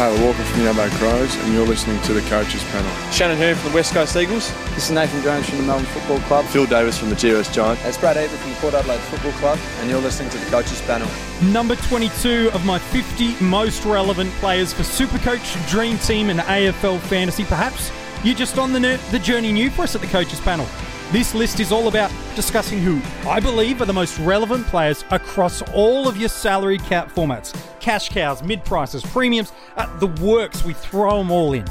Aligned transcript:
Taylor 0.00 0.24
Walker 0.24 0.42
from 0.44 0.60
the 0.60 0.70
Adelaide 0.70 0.92
Crows, 0.92 1.36
and 1.36 1.52
you're 1.52 1.66
listening 1.66 2.00
to 2.04 2.14
the 2.14 2.22
Coaches 2.22 2.64
Panel. 2.72 3.12
Shannon 3.12 3.36
Hurn 3.36 3.54
from 3.54 3.68
the 3.68 3.74
West 3.74 3.92
Coast 3.92 4.16
Eagles. 4.16 4.50
This 4.74 4.84
is 4.84 4.92
Nathan 4.92 5.22
Jones 5.22 5.46
from 5.46 5.58
the 5.58 5.64
Melbourne 5.64 5.84
Football 5.84 6.20
Club. 6.20 6.46
Phil 6.46 6.64
Davis 6.64 6.96
from 6.96 7.10
the 7.10 7.16
GWS 7.16 7.52
Giants. 7.52 7.84
It's 7.84 7.98
Brad 7.98 8.16
Ebert 8.16 8.38
from 8.38 8.48
the 8.48 8.56
Port 8.56 8.72
Adelaide 8.72 9.00
Football 9.00 9.32
Club, 9.32 9.58
and 9.80 9.90
you're 9.90 10.00
listening 10.00 10.30
to 10.30 10.38
the 10.38 10.50
Coaches 10.50 10.80
Panel. 10.80 11.06
Number 11.52 11.76
22 11.76 12.50
of 12.54 12.64
my 12.64 12.78
50 12.78 13.44
most 13.44 13.84
relevant 13.84 14.30
players 14.36 14.72
for 14.72 14.84
Supercoach, 14.84 15.68
Dream 15.68 15.98
Team, 15.98 16.30
and 16.30 16.40
AFL 16.40 16.98
Fantasy. 17.00 17.44
Perhaps 17.44 17.92
you're 18.24 18.34
just 18.34 18.56
on 18.56 18.72
the, 18.72 18.98
the 19.10 19.18
journey 19.18 19.52
new 19.52 19.68
for 19.68 19.82
us 19.82 19.94
at 19.94 20.00
the 20.00 20.06
Coaches 20.06 20.40
Panel. 20.40 20.66
This 21.12 21.34
list 21.34 21.58
is 21.58 21.72
all 21.72 21.88
about 21.88 22.12
discussing 22.36 22.78
who 22.78 23.00
I 23.28 23.40
believe 23.40 23.82
are 23.82 23.84
the 23.84 23.92
most 23.92 24.16
relevant 24.20 24.64
players 24.68 25.04
across 25.10 25.60
all 25.72 26.06
of 26.06 26.16
your 26.16 26.28
salary 26.28 26.78
cap 26.78 27.10
formats 27.10 27.52
cash 27.80 28.10
cows, 28.10 28.44
mid 28.44 28.64
prices, 28.64 29.02
premiums, 29.02 29.50
uh, 29.76 29.98
the 29.98 30.06
works. 30.24 30.64
We 30.64 30.72
throw 30.72 31.18
them 31.18 31.32
all 31.32 31.52
in. 31.54 31.64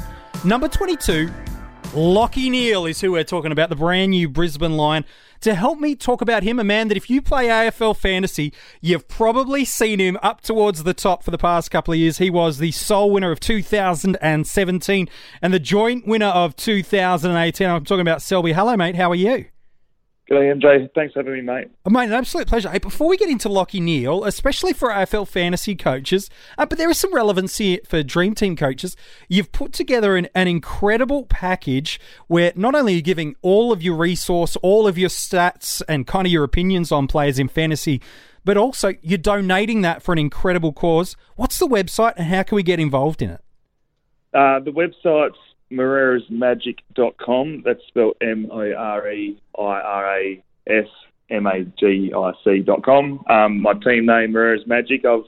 Number 0.44 0.68
22, 0.68 1.30
Lachie 1.92 2.48
Neale 2.48 2.86
is 2.86 3.00
who 3.00 3.10
we're 3.10 3.24
talking 3.24 3.50
about, 3.50 3.68
the 3.68 3.74
brand 3.74 4.12
new 4.12 4.28
Brisbane 4.28 4.76
Lion. 4.76 5.04
To 5.40 5.56
help 5.56 5.80
me 5.80 5.96
talk 5.96 6.20
about 6.22 6.44
him, 6.44 6.60
a 6.60 6.64
man 6.64 6.86
that 6.86 6.96
if 6.96 7.10
you 7.10 7.20
play 7.20 7.48
AFL 7.48 7.96
fantasy, 7.96 8.52
you've 8.80 9.08
probably 9.08 9.64
seen 9.64 9.98
him 9.98 10.16
up 10.22 10.40
towards 10.40 10.84
the 10.84 10.94
top 10.94 11.24
for 11.24 11.32
the 11.32 11.38
past 11.38 11.72
couple 11.72 11.92
of 11.92 11.98
years. 11.98 12.18
He 12.18 12.30
was 12.30 12.58
the 12.58 12.70
sole 12.70 13.10
winner 13.10 13.32
of 13.32 13.40
2017 13.40 15.08
and 15.42 15.52
the 15.52 15.58
joint 15.58 16.06
winner 16.06 16.26
of 16.26 16.54
2018. 16.54 17.68
I'm 17.68 17.84
talking 17.84 18.02
about 18.02 18.22
Selby. 18.22 18.52
Hello, 18.52 18.76
mate. 18.76 18.94
How 18.94 19.10
are 19.10 19.16
you? 19.16 19.46
G'day, 20.30 20.54
MJ. 20.54 20.88
Thanks 20.94 21.12
for 21.12 21.20
having 21.20 21.34
me, 21.34 21.40
mate. 21.40 21.66
Oh, 21.84 21.90
mate, 21.90 22.04
an 22.04 22.12
absolute 22.12 22.46
pleasure. 22.46 22.70
Hey, 22.70 22.78
before 22.78 23.08
we 23.08 23.16
get 23.16 23.28
into 23.28 23.48
Lachie 23.48 23.82
Neale, 23.82 24.24
especially 24.24 24.72
for 24.72 24.90
AFL 24.90 25.26
fantasy 25.26 25.74
coaches, 25.74 26.30
uh, 26.56 26.66
but 26.66 26.78
there 26.78 26.88
is 26.88 26.98
some 26.98 27.12
relevancy 27.12 27.80
for 27.84 28.04
Dream 28.04 28.36
Team 28.36 28.54
coaches. 28.54 28.96
You've 29.28 29.50
put 29.50 29.72
together 29.72 30.16
an, 30.16 30.28
an 30.36 30.46
incredible 30.46 31.26
package 31.26 31.98
where 32.28 32.52
not 32.54 32.76
only 32.76 32.92
are 32.92 32.96
you 32.96 33.02
giving 33.02 33.34
all 33.42 33.72
of 33.72 33.82
your 33.82 33.96
resource, 33.96 34.54
all 34.62 34.86
of 34.86 34.96
your 34.96 35.08
stats, 35.08 35.82
and 35.88 36.06
kind 36.06 36.28
of 36.28 36.32
your 36.32 36.44
opinions 36.44 36.92
on 36.92 37.08
players 37.08 37.40
in 37.40 37.48
fantasy, 37.48 38.00
but 38.44 38.56
also 38.56 38.92
you're 39.02 39.18
donating 39.18 39.80
that 39.80 40.00
for 40.00 40.12
an 40.12 40.18
incredible 40.18 40.72
cause. 40.72 41.16
What's 41.34 41.58
the 41.58 41.66
website 41.66 42.14
and 42.16 42.26
how 42.26 42.44
can 42.44 42.54
we 42.54 42.62
get 42.62 42.78
involved 42.78 43.20
in 43.20 43.30
it? 43.30 43.40
Uh, 44.32 44.60
the 44.60 44.70
website's 44.70 45.38
moreirasmagic.com. 45.72 47.62
That's 47.64 47.80
spelled 47.88 48.16
M 48.20 48.48
O 48.50 48.72
R 48.72 49.10
E 49.10 49.40
I 49.58 49.62
R 49.62 50.18
A 50.18 50.44
S 50.66 50.88
M 51.30 51.46
A 51.46 51.64
G 51.78 52.12
I 52.14 52.32
C.com. 52.44 53.24
Um, 53.28 53.60
my 53.60 53.74
team 53.74 54.06
name, 54.06 54.32
Moreiras 54.32 54.66
Magic. 54.66 55.04
I've, 55.04 55.24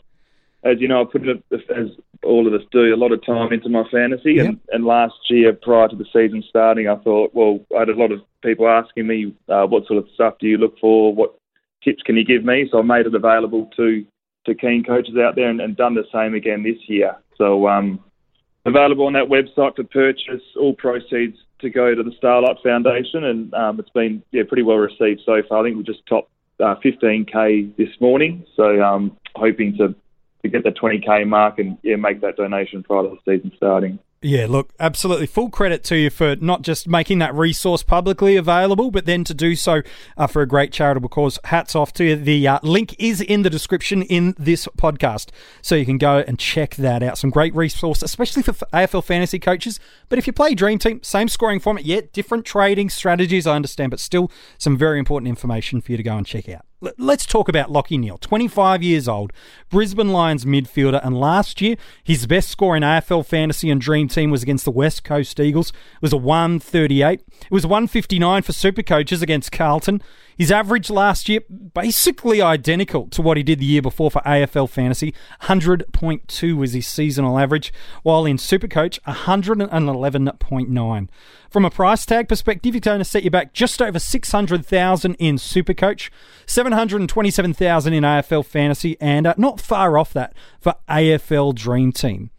as 0.64 0.80
you 0.80 0.88
know, 0.88 1.02
I 1.02 1.04
put 1.04 1.26
it, 1.26 1.42
as 1.52 1.88
all 2.22 2.46
of 2.46 2.54
us 2.54 2.66
do, 2.70 2.94
a 2.94 2.96
lot 2.96 3.12
of 3.12 3.24
time 3.24 3.52
into 3.52 3.68
my 3.68 3.84
fantasy. 3.90 4.34
Yep. 4.34 4.46
And, 4.46 4.60
and 4.70 4.84
last 4.84 5.14
year, 5.28 5.52
prior 5.52 5.88
to 5.88 5.96
the 5.96 6.06
season 6.12 6.44
starting, 6.48 6.88
I 6.88 6.96
thought, 6.96 7.34
well, 7.34 7.60
I 7.76 7.80
had 7.80 7.88
a 7.88 7.96
lot 7.96 8.12
of 8.12 8.20
people 8.42 8.68
asking 8.68 9.06
me, 9.06 9.34
uh, 9.48 9.66
what 9.66 9.86
sort 9.86 9.98
of 9.98 10.08
stuff 10.14 10.34
do 10.40 10.46
you 10.46 10.58
look 10.58 10.78
for? 10.78 11.14
What 11.14 11.34
tips 11.82 12.02
can 12.02 12.16
you 12.16 12.24
give 12.24 12.44
me? 12.44 12.68
So 12.70 12.78
I 12.78 12.82
made 12.82 13.06
it 13.06 13.14
available 13.14 13.70
to 13.76 14.04
to 14.44 14.54
keen 14.56 14.82
coaches 14.82 15.14
out 15.16 15.36
there 15.36 15.48
and, 15.48 15.60
and 15.60 15.76
done 15.76 15.94
the 15.94 16.04
same 16.12 16.34
again 16.34 16.64
this 16.64 16.88
year. 16.88 17.16
So 17.36 17.68
um, 17.68 18.00
available 18.64 19.06
on 19.06 19.12
that 19.14 19.28
website 19.28 19.77
to 19.77 19.84
purchase. 19.84 20.42
All 20.58 20.74
proceeds 20.74 21.38
to 21.60 21.70
go 21.70 21.94
to 21.94 22.02
the 22.02 22.12
Starlight 22.18 22.56
Foundation, 22.62 23.24
and 23.24 23.54
um, 23.54 23.80
it's 23.80 23.91
been 23.91 24.22
yeah 24.30 24.42
pretty 24.46 24.62
well 24.62 24.77
received 24.77 25.22
so 25.24 25.42
far. 25.48 25.60
I 25.60 25.69
think 25.69 25.77
we 25.77 25.82
just 25.82 26.06
topped 26.06 26.30
uh, 26.60 26.77
15k 26.84 27.77
this 27.77 27.88
morning, 28.00 28.44
so 28.56 28.82
um, 28.82 29.16
hoping 29.34 29.77
to 29.78 29.94
to 30.42 30.48
get 30.48 30.64
the 30.64 30.70
20k 30.70 31.27
mark 31.27 31.58
and 31.58 31.78
yeah 31.82 31.96
make 31.96 32.20
that 32.20 32.36
donation 32.36 32.82
prior 32.82 33.02
to 33.04 33.16
the 33.24 33.36
season 33.36 33.52
starting. 33.56 33.98
Yeah, 34.25 34.47
look, 34.48 34.73
absolutely. 34.78 35.27
Full 35.27 35.51
credit 35.51 35.83
to 35.84 35.97
you 35.97 36.09
for 36.09 36.37
not 36.37 36.62
just 36.62 36.87
making 36.87 37.19
that 37.19 37.34
resource 37.34 37.83
publicly 37.83 38.37
available, 38.37 38.93
but 38.93 39.05
then 39.05 39.25
to 39.25 39.34
do 39.34 39.56
so 39.56 39.83
uh, 40.16 40.28
for 40.28 40.43
a 40.43 40.47
great 40.47 40.72
charitable 40.72 41.09
cause. 41.09 41.41
Hats 41.44 41.75
off 41.75 41.93
to 41.94 42.05
you. 42.05 42.15
The 42.15 42.47
uh, 42.47 42.61
link 42.62 42.94
is 43.00 43.21
in 43.21 43.43
the 43.43 43.50
description 43.50 44.03
in 44.03 44.37
this 44.38 44.69
podcast, 44.78 45.31
so 45.61 45.75
you 45.75 45.84
can 45.84 45.99
go 45.99 46.19
and 46.19 46.38
check 46.38 46.77
that 46.77 47.03
out. 47.03 47.19
Some 47.19 47.31
great 47.31 47.53
resource, 47.53 48.00
especially 48.00 48.44
for 48.44 48.53
AFL 48.72 49.03
fantasy 49.03 49.41
coaches. 49.41 49.81
But 50.09 50.21
if 50.21 50.28
you 50.28 50.32
play 50.32 50.55
Dream 50.55 50.78
Team, 50.78 51.03
same 51.03 51.27
scoring 51.27 51.59
format, 51.59 51.84
yet 51.84 52.12
different 52.12 52.44
trading 52.44 52.91
strategies, 52.91 53.49
I 53.49 53.56
understand, 53.56 53.91
but 53.91 53.99
still 53.99 54.31
some 54.56 54.78
very 54.78 55.00
important 55.00 55.28
information 55.28 55.81
for 55.81 55.91
you 55.91 55.97
to 55.97 56.05
go 56.05 56.16
and 56.16 56.25
check 56.25 56.49
out. 56.49 56.65
Let's 56.98 57.26
talk 57.26 57.48
about 57.48 57.70
Lachie 57.70 57.97
Neale, 57.97 58.19
25 58.19 58.82
years 58.82 59.06
old, 59.06 59.32
Brisbane 59.70 60.09
Lions 60.09 60.44
midfielder, 60.44 61.00
and 61.04 61.16
last 61.16 61.60
year 61.60 61.76
his 62.03 62.26
best 62.26 62.50
score 62.50 62.76
in 62.76 62.82
AFL 62.82 63.25
fantasy 63.25 63.70
and 63.70 63.81
dream 63.81 64.09
team 64.09 64.32
was 64.32 64.43
against 64.43 64.65
the 64.65 64.72
West 64.72 65.04
Coast 65.04 65.38
Eagles. 65.38 65.69
It 65.69 66.03
was 66.03 66.12
a 66.12 66.16
138. 66.16 67.20
It 67.20 67.50
was 67.53 67.65
159 67.65 68.43
for 68.43 68.53
super 68.53 68.82
coaches 68.82 69.22
against 69.22 69.53
Carlton. 69.53 70.03
His 70.42 70.50
average 70.50 70.91
last 70.91 71.28
year, 71.28 71.38
basically 71.48 72.42
identical 72.42 73.06
to 73.10 73.22
what 73.22 73.36
he 73.36 73.44
did 73.44 73.60
the 73.60 73.64
year 73.64 73.80
before 73.80 74.10
for 74.10 74.20
AFL 74.22 74.69
fantasy. 74.69 75.14
100.2 75.42 76.56
was 76.56 76.72
his 76.72 76.84
seasonal 76.84 77.38
average, 77.38 77.72
while 78.03 78.26
in 78.26 78.38
Supercoach, 78.38 78.98
111.9. 79.02 81.08
From 81.48 81.64
a 81.64 81.70
price 81.70 82.04
tag 82.04 82.28
perspective, 82.28 82.75
you're 82.75 82.81
going 82.81 82.98
to 82.98 83.04
set 83.04 83.22
you 83.22 83.31
back 83.31 83.52
just 83.52 83.81
over 83.81 84.00
600,000 84.00 85.14
in 85.14 85.36
Supercoach, 85.36 86.10
727,000 86.47 87.92
in 87.92 88.02
AFL 88.02 88.44
fantasy, 88.44 88.97
and 89.00 89.28
uh, 89.28 89.34
not 89.36 89.60
far 89.60 89.97
off 89.97 90.12
that 90.12 90.34
for 90.58 90.75
AFL 90.88 91.54
Dream 91.54 91.92
Team. 91.92 92.31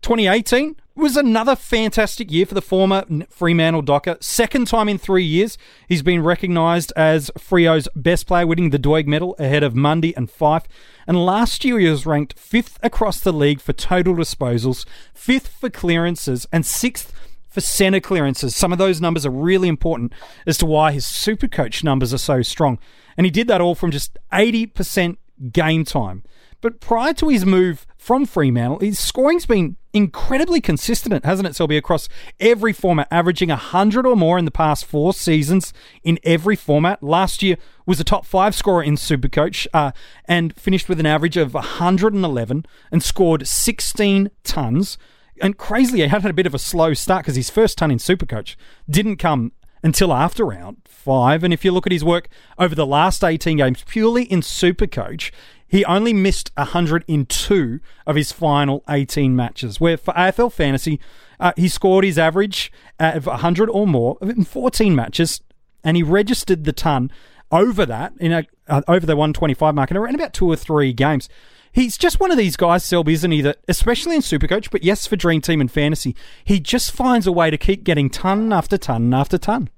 2018 0.00 0.74
was 0.94 1.16
another 1.16 1.56
fantastic 1.56 2.30
year 2.30 2.44
for 2.44 2.54
the 2.54 2.62
former 2.62 3.04
Fremantle 3.30 3.82
Docker. 3.82 4.18
Second 4.20 4.66
time 4.66 4.88
in 4.88 4.98
three 4.98 5.24
years, 5.24 5.56
he's 5.88 6.02
been 6.02 6.22
recognised 6.22 6.92
as 6.96 7.30
Freo's 7.38 7.88
best 7.96 8.26
player, 8.26 8.46
winning 8.46 8.70
the 8.70 8.78
Doig 8.78 9.06
medal 9.06 9.34
ahead 9.38 9.62
of 9.62 9.74
Mundy 9.74 10.14
and 10.16 10.30
Fyfe. 10.30 10.66
And 11.06 11.24
last 11.24 11.64
year, 11.64 11.78
he 11.78 11.88
was 11.88 12.04
ranked 12.04 12.38
fifth 12.38 12.78
across 12.82 13.20
the 13.20 13.32
league 13.32 13.60
for 13.60 13.72
total 13.72 14.14
disposals, 14.14 14.86
fifth 15.14 15.48
for 15.48 15.70
clearances, 15.70 16.46
and 16.52 16.66
sixth 16.66 17.12
for 17.48 17.60
centre 17.60 18.00
clearances. 18.00 18.56
Some 18.56 18.72
of 18.72 18.78
those 18.78 19.00
numbers 19.00 19.26
are 19.26 19.30
really 19.30 19.68
important 19.68 20.12
as 20.46 20.58
to 20.58 20.66
why 20.66 20.92
his 20.92 21.06
super 21.06 21.48
coach 21.48 21.84
numbers 21.84 22.12
are 22.12 22.18
so 22.18 22.42
strong. 22.42 22.78
And 23.16 23.26
he 23.26 23.30
did 23.30 23.48
that 23.48 23.60
all 23.60 23.74
from 23.74 23.90
just 23.90 24.18
80% 24.32 25.16
game 25.52 25.84
time. 25.84 26.22
But 26.60 26.80
prior 26.80 27.12
to 27.14 27.28
his 27.28 27.44
move 27.44 27.86
from 27.98 28.24
Fremantle, 28.24 28.78
his 28.78 28.98
scoring's 28.98 29.46
been 29.46 29.76
incredibly 29.92 30.60
consistent, 30.60 31.24
hasn't 31.24 31.48
it, 31.48 31.54
Selby, 31.54 31.76
across 31.76 32.08
every 32.40 32.72
format, 32.72 33.08
averaging 33.10 33.50
100 33.50 34.06
or 34.06 34.16
more 34.16 34.38
in 34.38 34.44
the 34.44 34.50
past 34.50 34.84
four 34.84 35.12
seasons 35.12 35.72
in 36.02 36.18
every 36.24 36.56
format. 36.56 37.02
Last 37.02 37.42
year 37.42 37.56
was 37.86 38.00
a 38.00 38.04
top 38.04 38.24
five 38.24 38.54
scorer 38.54 38.82
in 38.82 38.96
Supercoach 38.96 39.66
uh, 39.74 39.92
and 40.26 40.54
finished 40.56 40.88
with 40.88 41.00
an 41.00 41.06
average 41.06 41.36
of 41.36 41.54
111 41.54 42.66
and 42.90 43.02
scored 43.02 43.46
16 43.46 44.30
tons. 44.44 44.98
And 45.40 45.58
crazily, 45.58 46.02
he 46.02 46.08
had 46.08 46.24
a 46.24 46.32
bit 46.32 46.46
of 46.46 46.54
a 46.54 46.58
slow 46.58 46.94
start 46.94 47.24
because 47.24 47.36
his 47.36 47.50
first 47.50 47.78
ton 47.78 47.90
in 47.90 47.98
Supercoach 47.98 48.56
didn't 48.88 49.16
come 49.16 49.52
until 49.82 50.12
after 50.12 50.44
round 50.44 50.76
five. 50.84 51.42
And 51.42 51.52
if 51.52 51.64
you 51.64 51.72
look 51.72 51.86
at 51.86 51.92
his 51.92 52.04
work 52.04 52.28
over 52.58 52.74
the 52.74 52.86
last 52.86 53.24
18 53.24 53.56
games, 53.56 53.84
purely 53.86 54.24
in 54.24 54.40
Supercoach, 54.40 55.32
he 55.72 55.86
only 55.86 56.12
missed 56.12 56.50
100 56.58 57.02
in 57.08 57.24
two 57.24 57.80
of 58.06 58.14
his 58.14 58.30
final 58.30 58.84
18 58.90 59.34
matches, 59.34 59.80
where 59.80 59.96
for 59.96 60.12
AFL 60.12 60.52
Fantasy, 60.52 61.00
uh, 61.40 61.52
he 61.56 61.66
scored 61.66 62.04
his 62.04 62.18
average 62.18 62.70
of 63.00 63.24
100 63.24 63.70
or 63.70 63.86
more 63.86 64.18
in 64.20 64.44
14 64.44 64.94
matches, 64.94 65.40
and 65.82 65.96
he 65.96 66.02
registered 66.02 66.64
the 66.64 66.74
ton 66.74 67.10
over 67.50 67.86
that, 67.86 68.12
in 68.20 68.32
a, 68.32 68.44
uh, 68.68 68.82
over 68.86 69.06
the 69.06 69.16
125 69.16 69.74
mark 69.74 69.90
in 69.90 69.96
around 69.96 70.14
about 70.14 70.34
two 70.34 70.46
or 70.46 70.56
three 70.56 70.92
games. 70.92 71.30
He's 71.72 71.96
just 71.96 72.20
one 72.20 72.30
of 72.30 72.36
these 72.36 72.56
guys, 72.56 72.84
Selby, 72.84 73.14
isn't 73.14 73.30
he? 73.30 73.40
That 73.40 73.60
especially 73.66 74.14
in 74.14 74.20
Supercoach, 74.20 74.70
but 74.70 74.84
yes, 74.84 75.06
for 75.06 75.16
Dream 75.16 75.40
Team 75.40 75.62
and 75.62 75.72
Fantasy, 75.72 76.14
he 76.44 76.60
just 76.60 76.92
finds 76.92 77.26
a 77.26 77.32
way 77.32 77.48
to 77.48 77.56
keep 77.56 77.82
getting 77.82 78.10
ton 78.10 78.52
after 78.52 78.76
ton 78.76 79.14
after 79.14 79.38
ton. 79.38 79.70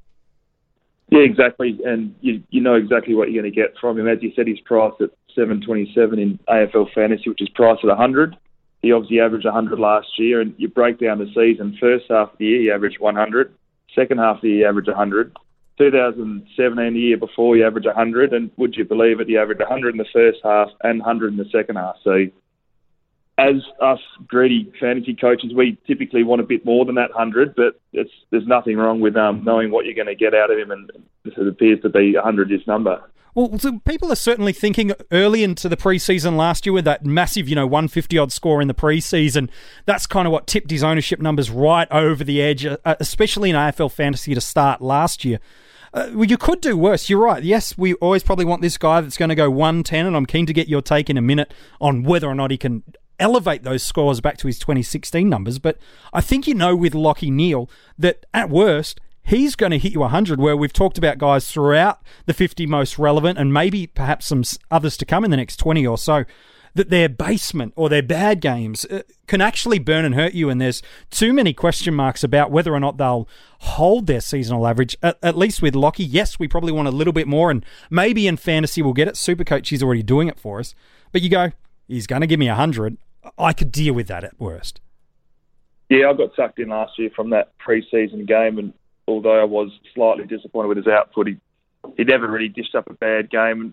Yeah, 1.10 1.20
exactly, 1.20 1.78
and 1.84 2.16
you 2.20 2.42
you 2.50 2.60
know 2.60 2.74
exactly 2.74 3.14
what 3.14 3.30
you're 3.30 3.44
going 3.44 3.52
to 3.52 3.56
get 3.56 3.74
from 3.80 3.96
him. 3.96 4.08
As 4.08 4.18
you 4.22 4.32
said, 4.34 4.48
he's 4.48 4.58
priced 4.58 5.00
at 5.00 5.10
727 5.34 6.18
in 6.18 6.38
AFL 6.48 6.92
fantasy, 6.94 7.28
which 7.28 7.42
is 7.42 7.48
priced 7.50 7.84
at 7.84 7.88
100. 7.88 8.36
He 8.82 8.92
obviously 8.92 9.20
averaged 9.20 9.46
100 9.46 9.78
last 9.78 10.08
year, 10.18 10.40
and 10.40 10.54
you 10.58 10.68
break 10.68 11.00
down 11.00 11.18
the 11.18 11.26
season. 11.34 11.76
First 11.80 12.04
half 12.10 12.32
of 12.32 12.38
the 12.38 12.44
year, 12.44 12.60
he 12.60 12.70
averaged 12.70 13.00
100. 13.00 13.54
Second 13.94 14.18
half 14.18 14.36
of 14.36 14.42
the 14.42 14.48
year, 14.48 14.58
he 14.58 14.64
averaged 14.64 14.88
100. 14.88 15.34
2017, 15.78 16.94
the 16.94 17.00
year 17.00 17.16
before, 17.16 17.56
he 17.56 17.62
averaged 17.62 17.86
100, 17.86 18.32
and 18.32 18.50
would 18.56 18.76
you 18.76 18.84
believe 18.84 19.20
it, 19.20 19.28
he 19.28 19.36
averaged 19.36 19.60
100 19.60 19.94
in 19.94 19.98
the 19.98 20.06
first 20.12 20.38
half 20.44 20.68
and 20.82 21.00
100 21.00 21.32
in 21.32 21.38
the 21.38 21.48
second 21.50 21.76
half. 21.76 21.96
So, 22.04 22.26
as 23.36 23.56
us 23.82 23.98
greedy 24.28 24.72
fantasy 24.78 25.14
coaches, 25.14 25.52
we 25.56 25.76
typically 25.86 26.22
want 26.22 26.40
a 26.40 26.44
bit 26.44 26.64
more 26.64 26.84
than 26.84 26.94
that 26.94 27.10
100, 27.10 27.56
but 27.56 27.80
there's 27.92 28.46
nothing 28.46 28.76
wrong 28.76 29.00
with 29.00 29.16
um, 29.16 29.42
knowing 29.44 29.72
what 29.72 29.86
you're 29.86 29.94
going 29.94 30.06
to 30.06 30.14
get 30.14 30.34
out 30.34 30.52
of 30.52 30.58
him, 30.58 30.70
and 30.70 30.92
it 31.24 31.48
appears 31.48 31.80
to 31.82 31.88
be 31.88 32.14
100 32.14 32.50
his 32.50 32.64
number. 32.66 33.02
Well, 33.34 33.58
so 33.58 33.80
people 33.80 34.12
are 34.12 34.16
certainly 34.16 34.52
thinking 34.52 34.92
early 35.10 35.42
into 35.42 35.68
the 35.68 35.76
preseason 35.76 36.36
last 36.36 36.66
year 36.66 36.72
with 36.72 36.84
that 36.84 37.04
massive, 37.04 37.48
you 37.48 37.56
know, 37.56 37.66
150 37.66 38.16
odd 38.16 38.30
score 38.30 38.62
in 38.62 38.68
the 38.68 38.74
preseason. 38.74 39.50
That's 39.86 40.06
kind 40.06 40.26
of 40.26 40.32
what 40.32 40.46
tipped 40.46 40.70
his 40.70 40.84
ownership 40.84 41.20
numbers 41.20 41.50
right 41.50 41.90
over 41.90 42.22
the 42.22 42.40
edge, 42.40 42.64
uh, 42.64 42.76
especially 42.84 43.50
in 43.50 43.56
AFL 43.56 43.90
fantasy 43.90 44.34
to 44.34 44.40
start 44.40 44.80
last 44.80 45.24
year. 45.24 45.40
Uh, 45.92 46.10
well, 46.12 46.24
you 46.24 46.36
could 46.36 46.60
do 46.60 46.76
worse. 46.76 47.08
You're 47.08 47.20
right. 47.20 47.42
Yes, 47.42 47.76
we 47.76 47.94
always 47.94 48.22
probably 48.22 48.44
want 48.44 48.62
this 48.62 48.78
guy 48.78 49.00
that's 49.00 49.16
going 49.16 49.28
to 49.30 49.34
go 49.34 49.50
110, 49.50 50.06
and 50.06 50.16
I'm 50.16 50.26
keen 50.26 50.46
to 50.46 50.52
get 50.52 50.68
your 50.68 50.82
take 50.82 51.10
in 51.10 51.16
a 51.16 51.22
minute 51.22 51.52
on 51.80 52.04
whether 52.04 52.28
or 52.28 52.34
not 52.36 52.52
he 52.52 52.58
can 52.58 52.84
elevate 53.18 53.62
those 53.62 53.82
scores 53.82 54.20
back 54.20 54.36
to 54.38 54.46
his 54.46 54.58
2016 54.58 55.28
numbers. 55.28 55.58
But 55.58 55.78
I 56.12 56.20
think 56.20 56.46
you 56.46 56.54
know 56.54 56.76
with 56.76 56.92
Lachie 56.92 57.32
Neale 57.32 57.68
that 57.98 58.26
at 58.32 58.50
worst, 58.50 59.00
he's 59.24 59.56
going 59.56 59.72
to 59.72 59.78
hit 59.78 59.92
you 59.92 60.00
100, 60.00 60.38
where 60.38 60.56
we've 60.56 60.72
talked 60.72 60.98
about 60.98 61.18
guys 61.18 61.50
throughout 61.50 62.00
the 62.26 62.34
50 62.34 62.66
most 62.66 62.98
relevant 62.98 63.38
and 63.38 63.52
maybe 63.52 63.86
perhaps 63.86 64.26
some 64.26 64.44
others 64.70 64.96
to 64.98 65.04
come 65.04 65.24
in 65.24 65.30
the 65.30 65.36
next 65.36 65.56
20 65.56 65.84
or 65.86 65.98
so. 65.98 66.24
That 66.76 66.90
their 66.90 67.08
basement 67.08 67.72
or 67.76 67.88
their 67.88 68.02
bad 68.02 68.40
games 68.40 68.84
uh, 68.86 69.02
can 69.28 69.40
actually 69.40 69.78
burn 69.78 70.04
and 70.04 70.16
hurt 70.16 70.34
you, 70.34 70.50
and 70.50 70.60
there's 70.60 70.82
too 71.08 71.32
many 71.32 71.52
question 71.52 71.94
marks 71.94 72.24
about 72.24 72.50
whether 72.50 72.74
or 72.74 72.80
not 72.80 72.96
they'll 72.96 73.28
hold 73.60 74.08
their 74.08 74.20
seasonal 74.20 74.66
average. 74.66 74.96
At, 75.00 75.16
at 75.22 75.38
least 75.38 75.62
with 75.62 75.74
Lachie, 75.74 76.04
yes, 76.08 76.40
we 76.40 76.48
probably 76.48 76.72
want 76.72 76.88
a 76.88 76.90
little 76.90 77.12
bit 77.12 77.28
more, 77.28 77.52
and 77.52 77.64
maybe 77.90 78.26
in 78.26 78.36
fantasy 78.36 78.82
we'll 78.82 78.92
get 78.92 79.06
it. 79.06 79.14
Supercoach 79.14 79.72
is 79.72 79.84
already 79.84 80.02
doing 80.02 80.26
it 80.26 80.40
for 80.40 80.58
us, 80.58 80.74
but 81.12 81.22
you 81.22 81.28
go, 81.28 81.52
he's 81.86 82.08
going 82.08 82.22
to 82.22 82.26
give 82.26 82.40
me 82.40 82.48
100. 82.48 82.96
I 83.38 83.52
could 83.52 83.70
deal 83.70 83.94
with 83.94 84.08
that 84.08 84.24
at 84.24 84.40
worst. 84.40 84.80
Yeah, 85.88 86.10
I 86.10 86.14
got 86.14 86.34
sucked 86.34 86.58
in 86.58 86.70
last 86.70 86.98
year 86.98 87.10
from 87.14 87.30
that 87.30 87.52
preseason 87.64 88.26
game, 88.26 88.58
and 88.58 88.72
although 89.06 89.40
I 89.40 89.44
was 89.44 89.70
slightly 89.94 90.24
disappointed 90.24 90.68
with 90.68 90.78
his 90.78 90.86
output, 90.86 91.28
he 91.28 91.36
he 91.96 92.04
never 92.04 92.30
really 92.30 92.48
dished 92.48 92.74
up 92.74 92.88
a 92.88 92.94
bad 92.94 93.30
game. 93.30 93.60
And 93.60 93.72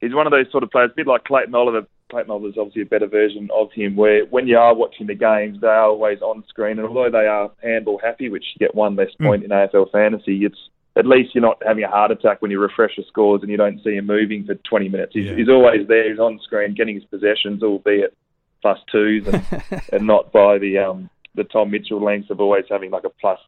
he's 0.00 0.14
one 0.14 0.26
of 0.26 0.30
those 0.30 0.50
sort 0.50 0.62
of 0.62 0.70
players, 0.70 0.90
a 0.92 0.96
bit 0.96 1.06
like 1.06 1.24
Clayton 1.24 1.54
Oliver. 1.54 1.86
Clayton 2.10 2.30
Oliver 2.30 2.48
is 2.48 2.58
obviously 2.58 2.82
a 2.82 2.86
better 2.86 3.06
version 3.06 3.48
of 3.52 3.70
him, 3.72 3.96
where 3.96 4.24
when 4.26 4.46
you 4.46 4.56
are 4.56 4.74
watching 4.74 5.06
the 5.06 5.14
games, 5.14 5.60
they 5.60 5.66
are 5.66 5.88
always 5.88 6.22
on 6.22 6.44
screen, 6.48 6.78
and 6.78 6.86
although 6.86 7.10
they 7.10 7.26
are 7.26 7.50
handball 7.62 8.00
happy, 8.02 8.28
which 8.28 8.44
you 8.54 8.64
get 8.64 8.74
one 8.74 8.96
less 8.96 9.10
hmm. 9.18 9.26
point 9.26 9.42
mm. 9.42 9.46
in 9.46 9.50
AFL 9.50 9.90
fantasy, 9.90 10.44
it's 10.44 10.58
at 10.96 11.06
least 11.06 11.34
you're 11.34 11.42
not 11.42 11.62
having 11.64 11.84
a 11.84 11.88
heart 11.88 12.10
attack 12.10 12.42
when 12.42 12.50
you 12.50 12.58
refresh 12.58 12.96
the 12.96 13.04
scores 13.06 13.42
and 13.42 13.50
you 13.50 13.56
don't 13.56 13.82
see 13.84 13.94
him 13.94 14.06
moving 14.06 14.44
for 14.44 14.56
20 14.56 14.88
minutes. 14.88 15.12
He's, 15.14 15.26
yeah. 15.26 15.36
he's 15.36 15.48
always 15.48 15.86
there. 15.86 16.10
He's 16.10 16.18
on 16.18 16.40
screen, 16.42 16.74
getting 16.74 16.96
his 16.96 17.04
possessions, 17.04 17.62
albeit 17.62 18.16
plus 18.62 18.78
twos, 18.90 19.26
and, 19.28 19.44
and 19.92 20.06
not 20.06 20.32
by 20.32 20.58
the 20.58 20.78
um, 20.78 21.10
the 21.34 21.44
Tom 21.44 21.70
Mitchell 21.70 22.02
lengths 22.02 22.30
of 22.30 22.40
always 22.40 22.64
having 22.68 22.90
like 22.90 23.04
a 23.04 23.10
plus 23.10 23.38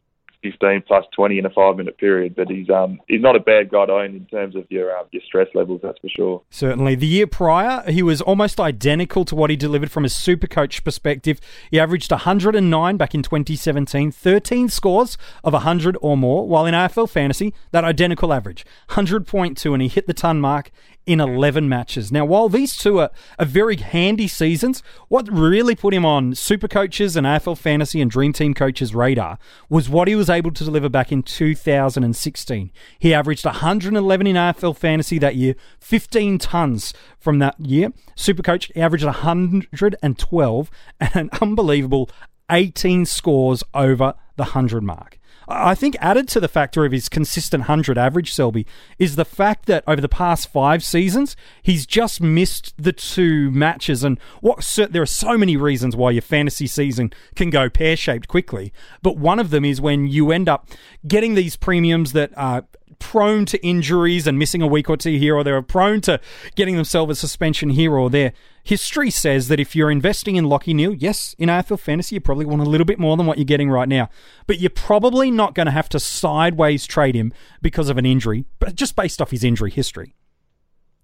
15 0.43 0.83
plus 0.87 1.05
20 1.15 1.39
in 1.39 1.45
a 1.45 1.49
five 1.49 1.77
minute 1.77 1.97
period. 1.97 2.35
But 2.35 2.49
he's 2.49 2.69
um 2.69 2.99
he's 3.07 3.21
not 3.21 3.35
a 3.35 3.39
bad 3.39 3.69
guy 3.69 3.85
to 3.85 3.93
own 3.93 4.15
in 4.15 4.25
terms 4.25 4.55
of 4.55 4.65
your 4.69 4.95
uh, 4.95 5.03
your 5.11 5.21
stress 5.25 5.47
levels, 5.53 5.81
that's 5.83 5.99
for 5.99 6.09
sure. 6.09 6.41
Certainly. 6.49 6.95
The 6.95 7.07
year 7.07 7.27
prior, 7.27 7.89
he 7.89 8.01
was 8.01 8.21
almost 8.21 8.59
identical 8.59 9.25
to 9.25 9.35
what 9.35 9.49
he 9.49 9.55
delivered 9.55 9.91
from 9.91 10.05
a 10.05 10.09
super 10.09 10.47
coach 10.47 10.83
perspective. 10.83 11.39
He 11.69 11.79
averaged 11.79 12.11
109 12.11 12.97
back 12.97 13.15
in 13.15 13.23
2017, 13.23 14.11
13 14.11 14.69
scores 14.69 15.17
of 15.43 15.53
100 15.53 15.97
or 16.01 16.17
more, 16.17 16.47
while 16.47 16.65
in 16.65 16.73
AFL 16.73 17.09
fantasy, 17.09 17.53
that 17.71 17.83
identical 17.83 18.33
average, 18.33 18.65
100.2, 18.89 19.73
and 19.73 19.81
he 19.81 19.87
hit 19.87 20.07
the 20.07 20.13
ton 20.13 20.39
mark 20.39 20.71
in 21.05 21.19
11 21.19 21.67
matches. 21.67 22.11
Now, 22.11 22.25
while 22.25 22.49
these 22.49 22.77
two 22.77 22.99
are, 22.99 23.09
are 23.39 23.45
very 23.45 23.75
handy 23.77 24.27
seasons, 24.27 24.83
what 25.07 25.27
really 25.31 25.75
put 25.75 25.93
him 25.93 26.05
on 26.05 26.35
super 26.35 26.67
coaches 26.67 27.15
and 27.15 27.25
AFL 27.25 27.57
fantasy 27.57 28.01
and 28.01 28.11
dream 28.11 28.33
team 28.33 28.53
coaches' 28.53 28.93
radar 28.93 29.39
was 29.69 29.89
what 29.89 30.07
he 30.07 30.15
was 30.15 30.29
able 30.29 30.51
to 30.51 30.63
deliver 30.63 30.89
back 30.89 31.11
in 31.11 31.23
2016. 31.23 32.71
He 32.99 33.13
averaged 33.13 33.45
111 33.45 34.27
in 34.27 34.35
AFL 34.35 34.77
fantasy 34.77 35.17
that 35.19 35.35
year, 35.35 35.55
15 35.79 36.37
tons 36.37 36.93
from 37.19 37.39
that 37.39 37.59
year. 37.59 37.91
Super 38.15 38.43
coach 38.43 38.71
averaged 38.75 39.05
112 39.05 40.71
and 40.99 41.15
an 41.15 41.29
unbelievable 41.41 42.09
18 42.51 43.05
scores 43.05 43.63
over 43.73 44.13
the 44.35 44.43
100 44.43 44.83
mark. 44.83 45.17
I 45.51 45.75
think 45.75 45.95
added 45.99 46.27
to 46.29 46.39
the 46.39 46.47
factor 46.47 46.85
of 46.85 46.91
his 46.91 47.09
consistent 47.09 47.61
100 47.61 47.97
average, 47.97 48.33
Selby, 48.33 48.65
is 48.97 49.15
the 49.15 49.25
fact 49.25 49.65
that 49.65 49.83
over 49.87 50.01
the 50.01 50.09
past 50.09 50.51
five 50.51 50.83
seasons, 50.83 51.35
he's 51.61 51.85
just 51.85 52.21
missed 52.21 52.73
the 52.77 52.93
two 52.93 53.51
matches. 53.51 54.03
And 54.03 54.19
what 54.41 54.77
there 54.89 55.01
are 55.01 55.07
so 55.07 55.37
many 55.37 55.57
reasons 55.57 55.95
why 55.95 56.11
your 56.11 56.21
fantasy 56.21 56.67
season 56.67 57.13
can 57.35 57.49
go 57.49 57.69
pear 57.69 57.95
shaped 57.95 58.27
quickly. 58.27 58.73
But 59.01 59.17
one 59.17 59.39
of 59.39 59.49
them 59.49 59.65
is 59.65 59.81
when 59.81 60.07
you 60.07 60.31
end 60.31 60.49
up 60.49 60.69
getting 61.07 61.35
these 61.35 61.55
premiums 61.55 62.13
that 62.13 62.31
are 62.37 62.65
prone 63.01 63.45
to 63.47 63.57
injuries 63.65 64.27
and 64.27 64.39
missing 64.39 64.61
a 64.61 64.67
week 64.67 64.89
or 64.89 64.95
two 64.95 65.17
here 65.17 65.35
or 65.35 65.43
there, 65.43 65.57
are 65.57 65.61
prone 65.61 65.99
to 66.01 66.21
getting 66.55 66.75
themselves 66.75 67.11
a 67.11 67.15
suspension 67.15 67.71
here 67.71 67.97
or 67.97 68.09
there. 68.09 68.31
History 68.63 69.09
says 69.09 69.47
that 69.47 69.59
if 69.59 69.75
you're 69.75 69.89
investing 69.89 70.35
in 70.35 70.45
Lachie 70.45 70.75
Neale, 70.75 70.93
yes, 70.93 71.35
in 71.39 71.49
AFL 71.49 71.79
fantasy, 71.79 72.15
you 72.15 72.21
probably 72.21 72.45
want 72.45 72.61
a 72.61 72.65
little 72.65 72.85
bit 72.85 72.99
more 72.99 73.17
than 73.17 73.25
what 73.25 73.39
you're 73.39 73.45
getting 73.45 73.71
right 73.71 73.89
now, 73.89 74.07
but 74.45 74.59
you're 74.59 74.69
probably 74.69 75.31
not 75.31 75.55
going 75.55 75.65
to 75.65 75.71
have 75.71 75.89
to 75.89 75.99
sideways 75.99 76.85
trade 76.85 77.15
him 77.15 77.33
because 77.61 77.89
of 77.89 77.97
an 77.97 78.05
injury, 78.05 78.45
but 78.59 78.75
just 78.75 78.95
based 78.95 79.19
off 79.19 79.31
his 79.31 79.43
injury 79.43 79.71
history. 79.71 80.13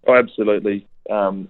Oh, 0.07 0.15
absolutely. 0.15 0.87
Um, 1.09 1.49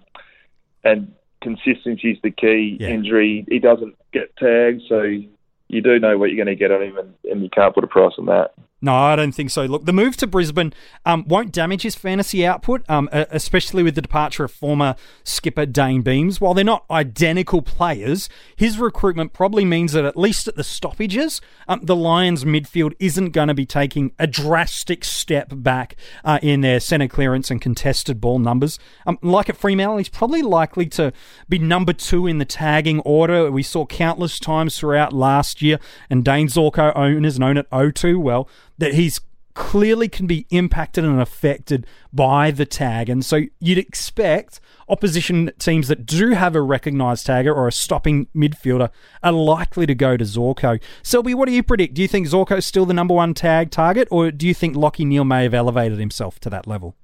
and 0.85 1.13
consistency 1.41 2.11
is 2.11 2.17
the 2.23 2.31
key. 2.31 2.77
Yeah. 2.79 2.87
Injury, 2.87 3.45
he 3.49 3.59
doesn't 3.59 3.95
get 4.13 4.35
tagged, 4.37 4.83
so 4.87 5.01
you 5.01 5.81
do 5.81 5.99
know 5.99 6.17
what 6.17 6.31
you're 6.31 6.43
going 6.43 6.57
to 6.57 6.59
get 6.59 6.71
on 6.71 6.81
him, 6.81 6.97
and, 6.97 7.13
and 7.25 7.43
you 7.43 7.49
can't 7.49 7.75
put 7.75 7.83
a 7.83 7.87
price 7.87 8.13
on 8.17 8.27
that. 8.27 8.53
No, 8.87 8.95
I 8.95 9.17
don't 9.17 9.33
think 9.33 9.49
so. 9.49 9.65
Look, 9.65 9.83
the 9.83 9.91
move 9.91 10.15
to 10.15 10.25
Brisbane 10.27 10.71
um, 11.05 11.25
won't 11.27 11.51
damage 11.51 11.81
his 11.81 11.93
fantasy 11.93 12.45
output, 12.45 12.89
um, 12.89 13.09
especially 13.11 13.83
with 13.83 13.95
the 13.95 14.01
departure 14.01 14.45
of 14.45 14.51
former 14.53 14.95
skipper 15.25 15.65
Dayne 15.65 16.03
Beams. 16.03 16.39
While 16.39 16.53
they're 16.53 16.63
not 16.63 16.85
identical 16.89 17.61
players, 17.61 18.29
his 18.55 18.79
recruitment 18.79 19.33
probably 19.33 19.65
means 19.65 19.91
that 19.91 20.05
at 20.05 20.15
least 20.15 20.47
at 20.47 20.55
the 20.55 20.63
stoppages, 20.63 21.41
um, 21.67 21.81
the 21.83 21.97
Lions 21.97 22.45
midfield 22.45 22.93
isn't 22.97 23.31
going 23.31 23.49
to 23.49 23.53
be 23.53 23.65
taking 23.65 24.13
a 24.19 24.25
drastic 24.25 25.03
step 25.03 25.49
back 25.51 25.97
uh, 26.23 26.39
in 26.41 26.61
their 26.61 26.79
centre 26.79 27.09
clearance 27.09 27.51
and 27.51 27.61
contested 27.61 28.21
ball 28.21 28.39
numbers. 28.39 28.79
Um, 29.05 29.19
like 29.21 29.49
at 29.49 29.57
Fremantle, 29.57 29.97
he's 29.97 30.07
probably 30.07 30.43
likely 30.43 30.85
to 30.85 31.11
be 31.49 31.59
number 31.59 31.91
two 31.91 32.25
in 32.25 32.37
the 32.37 32.45
tagging 32.45 33.01
order. 33.01 33.51
We 33.51 33.63
saw 33.63 33.85
countless 33.85 34.39
times 34.39 34.77
throughout 34.77 35.11
last 35.11 35.61
year, 35.61 35.77
and 36.09 36.23
Dayne 36.23 36.47
Zorko 36.47 36.95
owners 36.95 37.37
known 37.37 37.57
at 37.57 37.69
O2 37.69 38.21
well 38.21 38.47
that 38.77 38.93
he's 38.93 39.19
clearly 39.57 40.07
can 40.07 40.27
be 40.27 40.45
impacted 40.51 41.03
and 41.03 41.19
affected 41.19 41.87
by 42.13 42.51
the 42.51 42.65
tag. 42.65 43.09
And 43.09 43.25
so 43.25 43.41
you'd 43.59 43.79
expect 43.79 44.59
opposition 44.87 45.51
teams 45.57 45.87
that 45.87 46.05
do 46.05 46.31
have 46.31 46.55
a 46.55 46.61
recognised 46.61 47.25
tagger 47.25 47.55
or 47.55 47.67
a 47.67 47.71
stopping 47.71 48.27
midfielder 48.35 48.91
are 49.23 49.31
likely 49.31 49.87
to 49.87 49.95
go 49.95 50.15
to 50.15 50.23
Zorko. 50.23 50.79
Selby, 51.01 51.33
what 51.33 51.47
do 51.47 51.53
you 51.53 51.63
predict? 51.63 51.95
Do 51.95 52.03
you 52.03 52.07
think 52.07 52.27
Zorko's 52.27 52.67
still 52.67 52.85
the 52.85 52.93
number 52.93 53.15
one 53.15 53.33
tag 53.33 53.71
target, 53.71 54.07
or 54.11 54.29
do 54.29 54.47
you 54.47 54.53
think 54.53 54.75
Lachie 54.75 55.07
Neale 55.07 55.25
may 55.25 55.43
have 55.43 55.55
elevated 55.55 55.97
himself 55.97 56.39
to 56.41 56.51
that 56.51 56.67
level? 56.67 56.95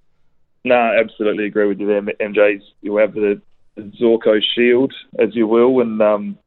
No, 0.63 0.75
I 0.75 1.00
absolutely 1.00 1.45
agree 1.45 1.67
with 1.67 1.79
you 1.79 1.88
there, 1.88 2.01
MJ's. 2.01 2.63
You 2.81 2.97
have 2.97 3.15
the 3.15 3.41
Zorko 3.77 4.39
shield, 4.55 4.93
as 5.19 5.36
you 5.36 5.47
will, 5.47 5.81
and 5.81 6.00
um, 6.01 6.38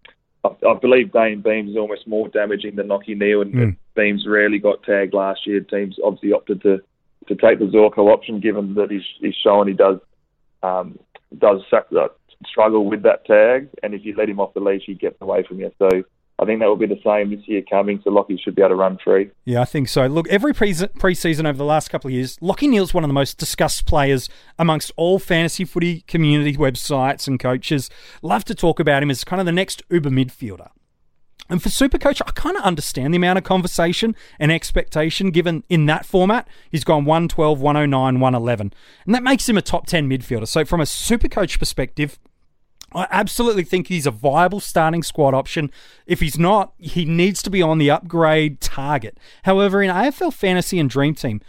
I, 0.47 0.69
I 0.69 0.75
believe 0.79 1.13
Dayne 1.13 1.41
Beams 1.41 1.71
is 1.71 1.77
almost 1.77 2.07
more 2.07 2.29
damaging 2.29 2.77
than 2.77 2.89
Lachie 2.89 3.19
Neale, 3.19 3.43
and 3.43 3.55
mm. 3.55 3.77
Beams 3.95 4.27
rarely 4.27 4.59
got 4.59 4.83
tagged 4.83 5.15
last 5.15 5.47
year. 5.47 5.61
Teams 5.61 5.97
obviously 6.05 6.33
opted 6.33 6.63
to, 6.63 6.81
to 7.29 7.35
take 7.35 7.59
the 7.59 7.67
Zorko 7.67 8.13
option, 8.13 8.41
given 8.41 8.75
that 8.75 8.91
he's, 8.91 9.03
he's 9.21 9.35
shown 9.35 9.69
he 9.69 9.75
does 9.75 9.99
um, 10.63 10.99
does 11.39 11.61
suck, 11.71 11.87
uh, 11.97 12.09
struggle 12.47 12.87
with 12.87 13.03
that 13.03 13.25
tag, 13.27 13.69
and 13.83 13.95
if 13.95 14.05
you 14.05 14.15
let 14.17 14.29
him 14.29 14.41
off 14.41 14.55
the 14.55 14.61
leash, 14.61 14.83
he 14.87 14.95
gets 14.95 15.17
away 15.21 15.43
from 15.43 15.61
you. 15.61 15.71
So 15.79 15.89
I 16.39 16.45
think 16.45 16.61
that 16.61 16.67
will 16.67 16.77
be 16.77 16.87
the 16.87 17.01
same 17.03 17.31
this 17.31 17.47
year 17.49 17.63
coming. 17.69 18.01
So 18.05 18.11
Lachie 18.11 18.39
should 18.39 18.55
be 18.55 18.63
able 18.63 18.71
to 18.71 18.75
run 18.75 18.99
free. 19.03 19.31
Yeah, 19.45 19.63
I 19.63 19.65
think 19.65 19.89
so. 19.89 20.07
Look, 20.07 20.29
every 20.29 20.53
pre 20.53 20.75
season 21.15 21.47
over 21.47 21.57
the 21.57 21.65
last 21.65 21.89
couple 21.89 22.09
of 22.09 22.15
years, 22.15 22.37
Lachie 22.39 22.69
Neale's 22.69 22.93
one 22.93 23.05
of 23.05 23.09
the 23.09 23.15
most 23.15 23.39
discussed 23.39 23.87
players 23.87 24.29
amongst 24.59 24.93
all 24.97 25.19
fantasy 25.19 25.65
footy 25.65 26.03
community 26.03 26.57
websites 26.57 27.27
and 27.27 27.41
coaches. 27.41 27.89
Love 28.21 28.45
to 28.45 28.55
talk 28.55 28.79
about 28.79 29.03
him 29.03 29.11
as 29.11 29.25
kind 29.25 29.41
of 29.41 29.47
the 29.47 29.53
next 29.53 29.83
Uber 29.91 30.11
midfielder. 30.11 30.69
And 31.49 31.63
for 31.63 31.69
Supercoach, 31.69 32.21
I 32.27 32.33
kind 32.33 32.57
of 32.57 32.65
understand 32.65 33.15
the 33.15 33.19
amount 33.19 33.39
of 33.39 33.45
conversation 33.45 34.17
and 34.39 34.51
expectation 34.51 35.31
given 35.31 35.63
in 35.69 35.87
that 35.87 36.05
format. 36.05 36.49
He's 36.71 36.83
gone 36.85 37.05
112, 37.05 37.61
109, 37.61 38.21
111. 38.21 38.73
And 39.07 39.15
that 39.15 39.23
makes 39.23 39.49
him 39.49 39.57
a 39.57 39.63
top 39.63 39.87
10 39.87 40.11
midfielder. 40.11 40.49
So, 40.49 40.65
from 40.65 40.81
a 40.81 40.85
Supercoach 40.85 41.59
perspective, 41.59 42.19
I 42.97 43.07
absolutely 43.11 43.65
think 43.65 43.89
he's 43.89 44.07
a 44.07 44.11
viable 44.11 44.59
starting 44.59 45.03
squad 45.03 45.35
option. 45.35 45.71
If 46.07 46.21
he's 46.21 46.39
not, 46.39 46.73
he 46.79 47.05
needs 47.05 47.43
to 47.43 47.51
be 47.51 47.61
on 47.61 47.77
the 47.77 47.91
upgrade 47.91 48.61
target. 48.61 49.19
However, 49.43 49.83
in 49.83 49.91
AFL 49.91 50.33
Fantasy 50.33 50.79
and 50.79 50.89
Dream 50.89 51.15
Team, 51.15 51.43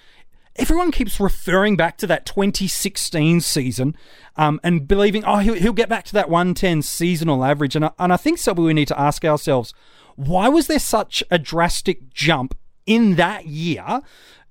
everyone 0.57 0.91
keeps 0.91 1.21
referring 1.21 1.77
back 1.77 1.97
to 1.99 2.07
that 2.07 2.25
2016 2.25 3.39
season 3.39 3.95
um, 4.35 4.59
and 4.61 4.87
believing, 4.87 5.23
oh, 5.23 5.37
he'll, 5.37 5.53
he'll, 5.53 5.73
get 5.73 5.87
back 5.87 6.03
to 6.05 6.13
that 6.13 6.29
110 6.29 6.81
seasonal 6.81 7.45
average. 7.45 7.77
And 7.77 7.85
I, 7.85 7.91
and 7.97 8.11
I 8.11 8.17
think 8.17 8.39
something 8.39 8.65
we 8.65 8.73
need 8.73 8.89
to 8.89 8.99
ask 8.99 9.23
ourselves 9.23 9.73
why 10.17 10.49
was 10.49 10.67
there 10.67 10.79
such 10.79 11.23
a 11.31 11.39
drastic 11.39 12.13
jump 12.13 12.57
in 12.85 13.15
that 13.15 13.45
year 13.45 14.01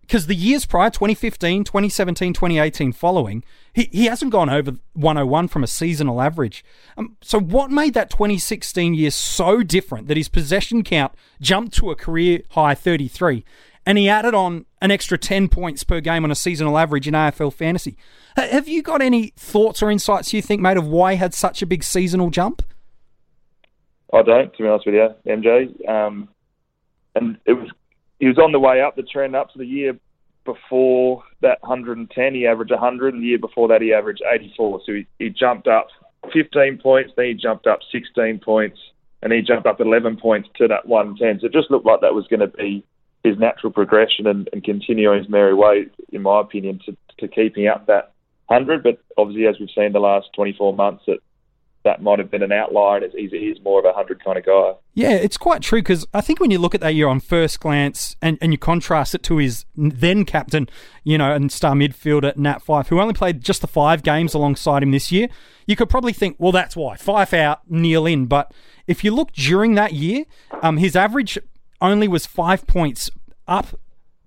because 0.06 0.26
the 0.26 0.34
years 0.34 0.66
prior, 0.66 0.88
2015, 0.88 1.64
2017, 1.64 2.32
2018 2.32 2.92
following, 2.92 3.42
he, 3.72 3.88
he 3.92 4.04
hasn't 4.06 4.30
gone 4.30 4.48
over 4.48 4.72
101 4.94 5.48
from 5.48 5.64
a 5.64 5.66
seasonal 5.66 6.22
average. 6.22 6.64
Um, 6.96 7.16
so, 7.22 7.40
what 7.40 7.70
made 7.70 7.94
that 7.94 8.10
2016 8.10 8.94
year 8.94 9.10
so 9.10 9.62
different 9.62 10.06
that 10.08 10.16
his 10.16 10.28
possession 10.28 10.84
count 10.84 11.12
jumped 11.40 11.74
to 11.78 11.90
a 11.90 11.96
career 11.96 12.42
high 12.50 12.74
33 12.74 13.44
and 13.84 13.98
he 13.98 14.08
added 14.08 14.34
on 14.34 14.66
an 14.80 14.90
extra 14.90 15.18
10 15.18 15.48
points 15.48 15.84
per 15.84 16.00
game 16.00 16.24
on 16.24 16.30
a 16.30 16.34
seasonal 16.34 16.78
average 16.78 17.08
in 17.08 17.14
AFL 17.14 17.52
fantasy? 17.52 17.96
Have 18.36 18.68
you 18.68 18.82
got 18.82 19.00
any 19.00 19.32
thoughts 19.36 19.82
or 19.82 19.90
insights 19.90 20.32
you 20.32 20.42
think, 20.42 20.60
made 20.60 20.76
of 20.76 20.86
why 20.86 21.12
he 21.12 21.18
had 21.18 21.34
such 21.34 21.62
a 21.62 21.66
big 21.66 21.82
seasonal 21.82 22.30
jump? 22.30 22.62
I 24.12 24.22
don't, 24.22 24.52
to 24.54 24.62
be 24.62 24.68
honest 24.68 24.86
with 24.86 24.94
you, 24.94 25.14
MJ. 25.26 25.88
Um, 25.88 26.28
and 27.14 27.38
it 27.46 27.54
was 27.54 27.70
he 28.18 28.26
was 28.26 28.38
on 28.38 28.52
the 28.52 28.60
way 28.60 28.80
up 28.80 28.96
the 28.96 29.02
trend 29.02 29.36
up 29.36 29.52
to 29.52 29.58
the 29.58 29.66
year 29.66 29.98
before 30.44 31.22
that 31.42 31.60
110. 31.62 32.34
He 32.34 32.46
averaged 32.46 32.70
100, 32.70 33.14
and 33.14 33.22
the 33.22 33.26
year 33.26 33.38
before 33.38 33.68
that 33.68 33.82
he 33.82 33.92
averaged 33.92 34.22
84. 34.28 34.80
So 34.86 34.92
he, 34.92 35.06
he 35.18 35.28
jumped 35.28 35.68
up 35.68 35.88
15 36.32 36.78
points, 36.78 37.12
then 37.16 37.26
he 37.26 37.34
jumped 37.34 37.66
up 37.66 37.80
16 37.92 38.40
points, 38.40 38.78
and 39.22 39.32
he 39.32 39.42
jumped 39.42 39.66
up 39.66 39.80
11 39.80 40.16
points 40.16 40.48
to 40.56 40.68
that 40.68 40.86
110. 40.86 41.40
So 41.40 41.46
it 41.46 41.52
just 41.52 41.70
looked 41.70 41.86
like 41.86 42.00
that 42.00 42.14
was 42.14 42.26
going 42.28 42.40
to 42.40 42.48
be 42.48 42.84
his 43.22 43.38
natural 43.38 43.72
progression 43.72 44.26
and, 44.26 44.48
and 44.52 44.62
continue 44.64 45.12
his 45.12 45.28
merry 45.28 45.54
way, 45.54 45.86
in 46.12 46.22
my 46.22 46.40
opinion, 46.40 46.80
to, 46.86 46.96
to 47.18 47.28
keeping 47.28 47.66
up 47.66 47.86
that 47.86 48.12
100. 48.46 48.82
But 48.82 48.98
obviously, 49.18 49.46
as 49.46 49.56
we've 49.58 49.68
seen 49.74 49.92
the 49.92 49.98
last 49.98 50.28
24 50.34 50.74
months, 50.74 51.04
that 51.06 51.18
that 51.86 52.02
might 52.02 52.18
have 52.18 52.32
been 52.32 52.42
an 52.42 52.50
outlier, 52.50 52.96
and 52.96 53.12
he's, 53.12 53.60
more 53.62 53.78
of 53.78 53.84
a 53.84 53.88
100 53.88 54.22
kind 54.22 54.36
of 54.36 54.44
guy. 54.44 54.72
Yeah, 54.94 55.12
it's 55.12 55.36
quite 55.36 55.62
true 55.62 55.78
because 55.78 56.04
I 56.12 56.20
think 56.20 56.40
when 56.40 56.50
you 56.50 56.58
look 56.58 56.74
at 56.74 56.80
that 56.80 56.94
year 56.94 57.06
on 57.06 57.20
first 57.20 57.60
glance 57.60 58.16
and, 58.20 58.36
and 58.42 58.52
you 58.52 58.58
contrast 58.58 59.14
it 59.14 59.22
to 59.24 59.36
his 59.38 59.64
then 59.76 60.24
captain, 60.24 60.68
you 61.04 61.16
know, 61.16 61.32
and 61.32 61.50
star 61.50 61.74
midfielder, 61.74 62.36
Nat 62.36 62.60
Fyfe, 62.60 62.88
who 62.88 63.00
only 63.00 63.14
played 63.14 63.40
just 63.40 63.60
the 63.60 63.68
five 63.68 64.02
games 64.02 64.34
alongside 64.34 64.82
him 64.82 64.90
this 64.90 65.12
year, 65.12 65.28
you 65.66 65.76
could 65.76 65.88
probably 65.88 66.12
think, 66.12 66.36
well, 66.38 66.52
that's 66.52 66.74
why. 66.74 66.96
Fyfe 66.96 67.32
out, 67.32 67.60
Neale 67.70 68.06
in. 68.06 68.26
But 68.26 68.52
if 68.88 69.04
you 69.04 69.14
look 69.14 69.32
during 69.32 69.76
that 69.76 69.92
year, 69.92 70.24
um, 70.62 70.78
his 70.78 70.96
average 70.96 71.38
only 71.80 72.08
was 72.08 72.26
five 72.26 72.66
points 72.66 73.10
up 73.46 73.78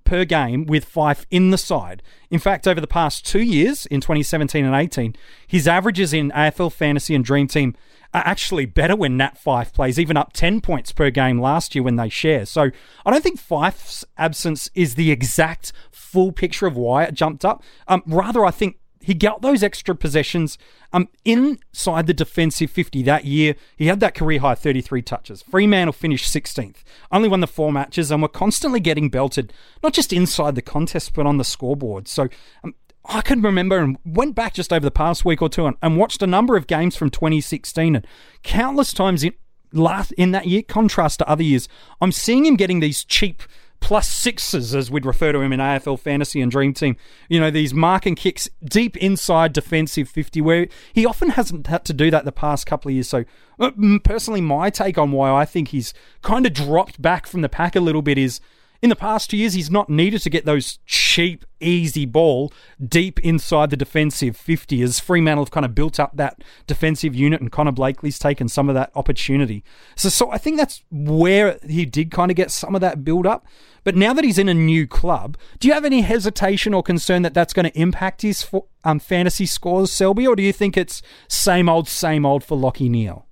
per 0.09 0.25
game 0.25 0.65
with 0.65 0.91
Fyfe 0.91 1.27
in 1.29 1.51
the 1.51 1.57
side. 1.57 2.01
In 2.31 2.39
fact, 2.39 2.67
over 2.67 2.81
the 2.81 2.87
past 2.87 3.27
two 3.27 3.43
years, 3.43 3.85
in 3.85 4.01
2017 4.01 4.65
and 4.65 4.73
18, 4.73 5.15
his 5.45 5.67
averages 5.67 6.13
in 6.13 6.31
AFL 6.31 6.73
Fantasy 6.73 7.13
and 7.13 7.23
Dream 7.23 7.47
Team 7.47 7.75
are 8.11 8.23
actually 8.25 8.65
better 8.65 8.95
when 8.95 9.17
Nat 9.17 9.37
Fyfe 9.37 9.71
plays, 9.71 9.99
even 9.99 10.17
up 10.17 10.33
10 10.33 10.61
points 10.61 10.91
per 10.91 11.11
game 11.11 11.39
last 11.39 11.75
year 11.75 11.83
when 11.83 11.97
they 11.97 12.09
share. 12.09 12.47
So 12.47 12.71
I 13.05 13.11
don't 13.11 13.21
think 13.21 13.39
Fyfe's 13.39 14.03
absence 14.17 14.71
is 14.73 14.95
the 14.95 15.11
exact 15.11 15.73
full 15.91 16.31
picture 16.31 16.65
of 16.65 16.75
why 16.75 17.03
it 17.03 17.13
jumped 17.13 17.45
up. 17.45 17.61
Um, 17.87 18.01
rather, 18.07 18.43
I 18.43 18.49
think 18.49 18.77
he 19.01 19.13
got 19.13 19.41
those 19.41 19.63
extra 19.63 19.95
possessions 19.95 20.57
um, 20.91 21.07
inside 21.23 22.07
the 22.07 22.13
defensive 22.13 22.69
50 22.69 23.03
that 23.03 23.25
year. 23.25 23.55
He 23.77 23.87
had 23.87 23.99
that 24.01 24.15
career 24.15 24.39
high 24.39 24.55
33 24.55 25.01
touches. 25.01 25.41
Fremantle 25.41 25.93
finished 25.93 26.33
16th, 26.33 26.83
only 27.11 27.29
won 27.29 27.39
the 27.39 27.47
four 27.47 27.71
matches, 27.71 28.11
and 28.11 28.21
were 28.21 28.27
constantly 28.27 28.79
getting 28.79 29.09
belted, 29.09 29.53
not 29.81 29.93
just 29.93 30.11
inside 30.11 30.55
the 30.55 30.61
contest, 30.61 31.13
but 31.13 31.25
on 31.25 31.37
the 31.37 31.43
scoreboard. 31.43 32.07
So 32.07 32.27
um, 32.63 32.75
I 33.05 33.21
can 33.21 33.41
remember 33.41 33.79
and 33.79 33.97
went 34.05 34.35
back 34.35 34.53
just 34.53 34.73
over 34.73 34.83
the 34.83 34.91
past 34.91 35.23
week 35.23 35.41
or 35.41 35.49
two 35.49 35.65
and, 35.65 35.77
and 35.81 35.97
watched 35.97 36.21
a 36.21 36.27
number 36.27 36.57
of 36.57 36.67
games 36.67 36.95
from 36.95 37.09
2016 37.09 37.95
and 37.95 38.07
countless 38.43 38.93
times 38.93 39.23
in 39.23 39.33
last 39.71 40.11
in 40.13 40.31
that 40.31 40.47
year, 40.47 40.61
contrast 40.61 41.19
to 41.19 41.29
other 41.29 41.43
years, 41.43 41.67
I'm 42.01 42.11
seeing 42.11 42.45
him 42.45 42.55
getting 42.55 42.79
these 42.79 43.03
cheap 43.03 43.43
plus 43.89 44.07
sixes, 44.07 44.75
as 44.75 44.91
we'd 44.91 45.03
refer 45.03 45.31
to 45.31 45.39
him 45.39 45.51
in 45.51 45.59
AFL 45.59 45.99
Fantasy 45.99 46.41
and 46.41 46.51
Dream 46.51 46.75
Team. 46.75 46.95
You 47.27 47.39
know, 47.39 47.49
these 47.49 47.73
mark 47.73 48.05
and 48.05 48.15
kicks 48.15 48.47
deep 48.63 48.95
inside 48.97 49.51
defensive 49.51 50.07
50, 50.07 50.41
where 50.41 50.67
he 50.93 51.07
often 51.07 51.29
hasn't 51.31 51.65
had 51.65 51.85
to 51.85 51.93
do 51.93 52.11
that 52.11 52.23
the 52.23 52.31
past 52.31 52.67
couple 52.67 52.89
of 52.89 52.93
years. 52.93 53.09
So, 53.09 53.25
uh, 53.59 53.71
personally, 54.03 54.41
my 54.41 54.69
take 54.69 54.99
on 54.99 55.11
why 55.11 55.31
I 55.31 55.43
think 55.43 55.69
he's 55.69 55.91
kind 56.21 56.45
of 56.45 56.53
dropped 56.53 57.01
back 57.01 57.25
from 57.25 57.41
the 57.41 57.49
pack 57.49 57.75
a 57.75 57.79
little 57.79 58.03
bit 58.03 58.19
is 58.19 58.39
in 58.81 58.89
the 58.89 58.95
past 58.95 59.29
two 59.29 59.37
years, 59.37 59.53
he's 59.53 59.69
not 59.69 59.89
needed 59.89 60.21
to 60.21 60.29
get 60.29 60.45
those 60.45 60.79
cheap, 60.85 61.43
easy 61.59 62.05
ball 62.05 62.53
deep 62.85 63.19
inside 63.19 63.69
the 63.69 63.77
defensive 63.77 64.37
50 64.37 64.81
as 64.81 64.99
Fremantle 64.99 65.43
have 65.43 65.51
kind 65.51 65.65
of 65.65 65.75
built 65.75 65.99
up 65.99 66.15
that 66.15 66.41
defensive 66.65 67.13
unit 67.13 67.41
and 67.41 67.51
Connor 67.51 67.73
Blakely's 67.73 68.17
taken 68.17 68.47
some 68.47 68.69
of 68.69 68.75
that 68.75 68.91
opportunity. 68.95 69.63
So, 69.95 70.07
so 70.07 70.31
I 70.31 70.37
think 70.37 70.57
that's 70.57 70.83
where 70.89 71.59
he 71.67 71.85
did 71.85 72.11
kind 72.11 72.31
of 72.31 72.37
get 72.37 72.51
some 72.51 72.73
of 72.73 72.81
that 72.81 73.03
build 73.03 73.27
up. 73.27 73.45
But 73.83 73.95
now 73.95 74.13
that 74.13 74.23
he's 74.23 74.37
in 74.37 74.49
a 74.49 74.53
new 74.53 74.87
club, 74.87 75.37
do 75.59 75.67
you 75.67 75.73
have 75.73 75.85
any 75.85 76.01
hesitation 76.01 76.73
or 76.73 76.83
concern 76.83 77.21
that 77.23 77.33
that's 77.33 77.53
going 77.53 77.69
to 77.69 77.79
impact 77.79 78.21
his 78.21 78.49
um, 78.83 78.99
fantasy 78.99 79.45
scores, 79.45 79.91
Selby, 79.91 80.27
or 80.27 80.35
do 80.35 80.43
you 80.43 80.53
think 80.53 80.77
it's 80.77 81.01
same 81.27 81.67
old, 81.67 81.87
same 81.87 82.25
old 82.25 82.43
for 82.43 82.57
Lachie 82.57 82.89
Neale? 82.89 83.25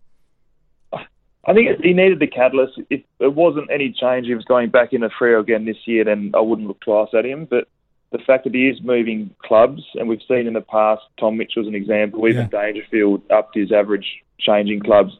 I 1.48 1.54
think 1.54 1.82
he 1.82 1.94
needed 1.94 2.20
the 2.20 2.28
catalyst. 2.28 2.80
If 2.90 3.02
it 3.20 3.34
wasn't 3.34 3.72
any 3.72 3.94
change, 3.94 4.28
he 4.28 4.36
was 4.36 4.44
going 4.44 4.70
back 4.70 4.92
in 4.92 5.02
the 5.02 5.10
Freo 5.10 5.40
again 5.40 5.64
this 5.64 5.78
year, 5.86 6.04
then 6.04 6.32
I 6.36 6.42
wouldn't 6.42 6.68
look 6.68 6.82
twice 6.82 7.10
at 7.18 7.26
him. 7.26 7.46
But 7.50 7.70
the 8.12 8.20
fact 8.20 8.44
that 8.44 8.54
he 8.54 8.68
is 8.68 8.82
moving 8.84 9.34
clubs, 9.46 9.82
and 9.96 10.10
we've 10.10 10.22
seen 10.28 10.46
in 10.48 10.54
the 10.54 10.62
past, 10.62 11.04
Tom 11.18 11.38
Mitchell's 11.38 11.68
an 11.68 11.76
example, 11.76 12.28
even 12.28 12.50
yeah. 12.52 12.62
Dangerfield 12.64 13.22
upped 13.32 13.56
his 13.56 13.72
average 13.72 14.06
changing 14.40 14.82
clubs. 14.82 15.14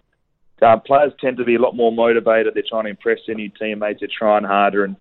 Uh, 0.62 0.78
players 0.78 1.14
tend 1.22 1.38
to 1.38 1.46
be 1.46 1.56
a 1.56 1.62
lot 1.62 1.76
more 1.76 1.92
motivated. 1.94 2.54
They're 2.54 2.64
trying 2.68 2.86
to 2.86 2.90
impress 2.90 3.20
their 3.26 3.36
new 3.36 3.50
teammates. 3.50 4.02
They're 4.02 4.10
trying 4.12 4.44
harder. 4.44 4.84
And 4.84 4.98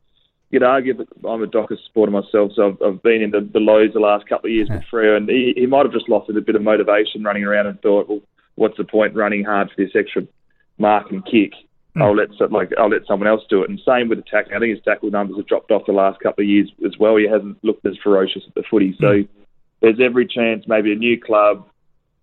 you'd 0.51 0.63
argue 0.63 0.95
that 0.97 1.09
I'm 1.29 1.43
a 1.43 1.47
Dockers 1.47 1.81
supporter 1.87 2.13
myself, 2.13 2.53
so 2.55 2.69
I've, 2.69 2.83
I've 2.83 3.03
been 3.03 3.23
in 3.23 3.31
the, 3.33 3.41
the 3.53 3.59
lows 3.59 3.95
the 3.95 4.01
last 4.01 4.29
couple 4.29 4.49
of 4.49 4.55
years 4.55 4.69
yeah. 4.71 4.77
with 4.77 4.85
Freo, 4.93 5.17
and 5.17 5.29
he, 5.29 5.55
he 5.57 5.67
might 5.67 5.87
have 5.87 5.93
just 5.93 6.09
lost 6.09 6.31
a 6.31 6.41
bit 6.41 6.55
of 6.55 6.63
motivation 6.63 7.25
running 7.25 7.45
around 7.45 7.67
and 7.67 7.81
thought, 7.81 8.09
well, 8.09 8.21
what's 8.55 8.77
the 8.77 8.85
point 8.85 9.15
running 9.15 9.45
hard 9.45 9.71
for 9.71 9.83
this 9.83 9.93
extra 9.97 10.23
mark 10.79 11.11
and 11.11 11.25
kick. 11.25 11.53
Mm. 11.97 12.03
I'll 12.03 12.15
let 12.15 12.53
like 12.53 12.71
I'll 12.79 12.91
let 12.91 13.07
someone 13.07 13.29
else 13.29 13.43
do 13.49 13.63
it. 13.63 13.71
And 13.71 13.81
same 13.87 14.09
with 14.09 14.19
the 14.19 14.25
tackling. 14.31 14.57
I 14.57 14.61
think 14.61 14.75
his 14.75 14.85
tackle 14.85 15.11
numbers 15.11 15.37
have 15.39 15.47
dropped 15.47 15.71
off 15.71 15.87
the 15.87 15.93
last 15.93 16.21
couple 16.21 16.43
of 16.43 16.49
years 16.49 16.71
as 16.85 16.99
well. 16.99 17.17
He 17.17 17.27
hasn't 17.27 17.63
looked 17.65 17.87
as 17.87 17.97
ferocious 18.03 18.43
at 18.47 18.55
the 18.55 18.63
footy. 18.71 18.97
So 19.01 19.07
mm. 19.07 19.29
there's 19.81 20.01
every 20.01 20.27
chance 20.27 20.65
maybe 20.67 20.93
a 20.93 20.97
new 20.97 21.21
club, 21.21 21.67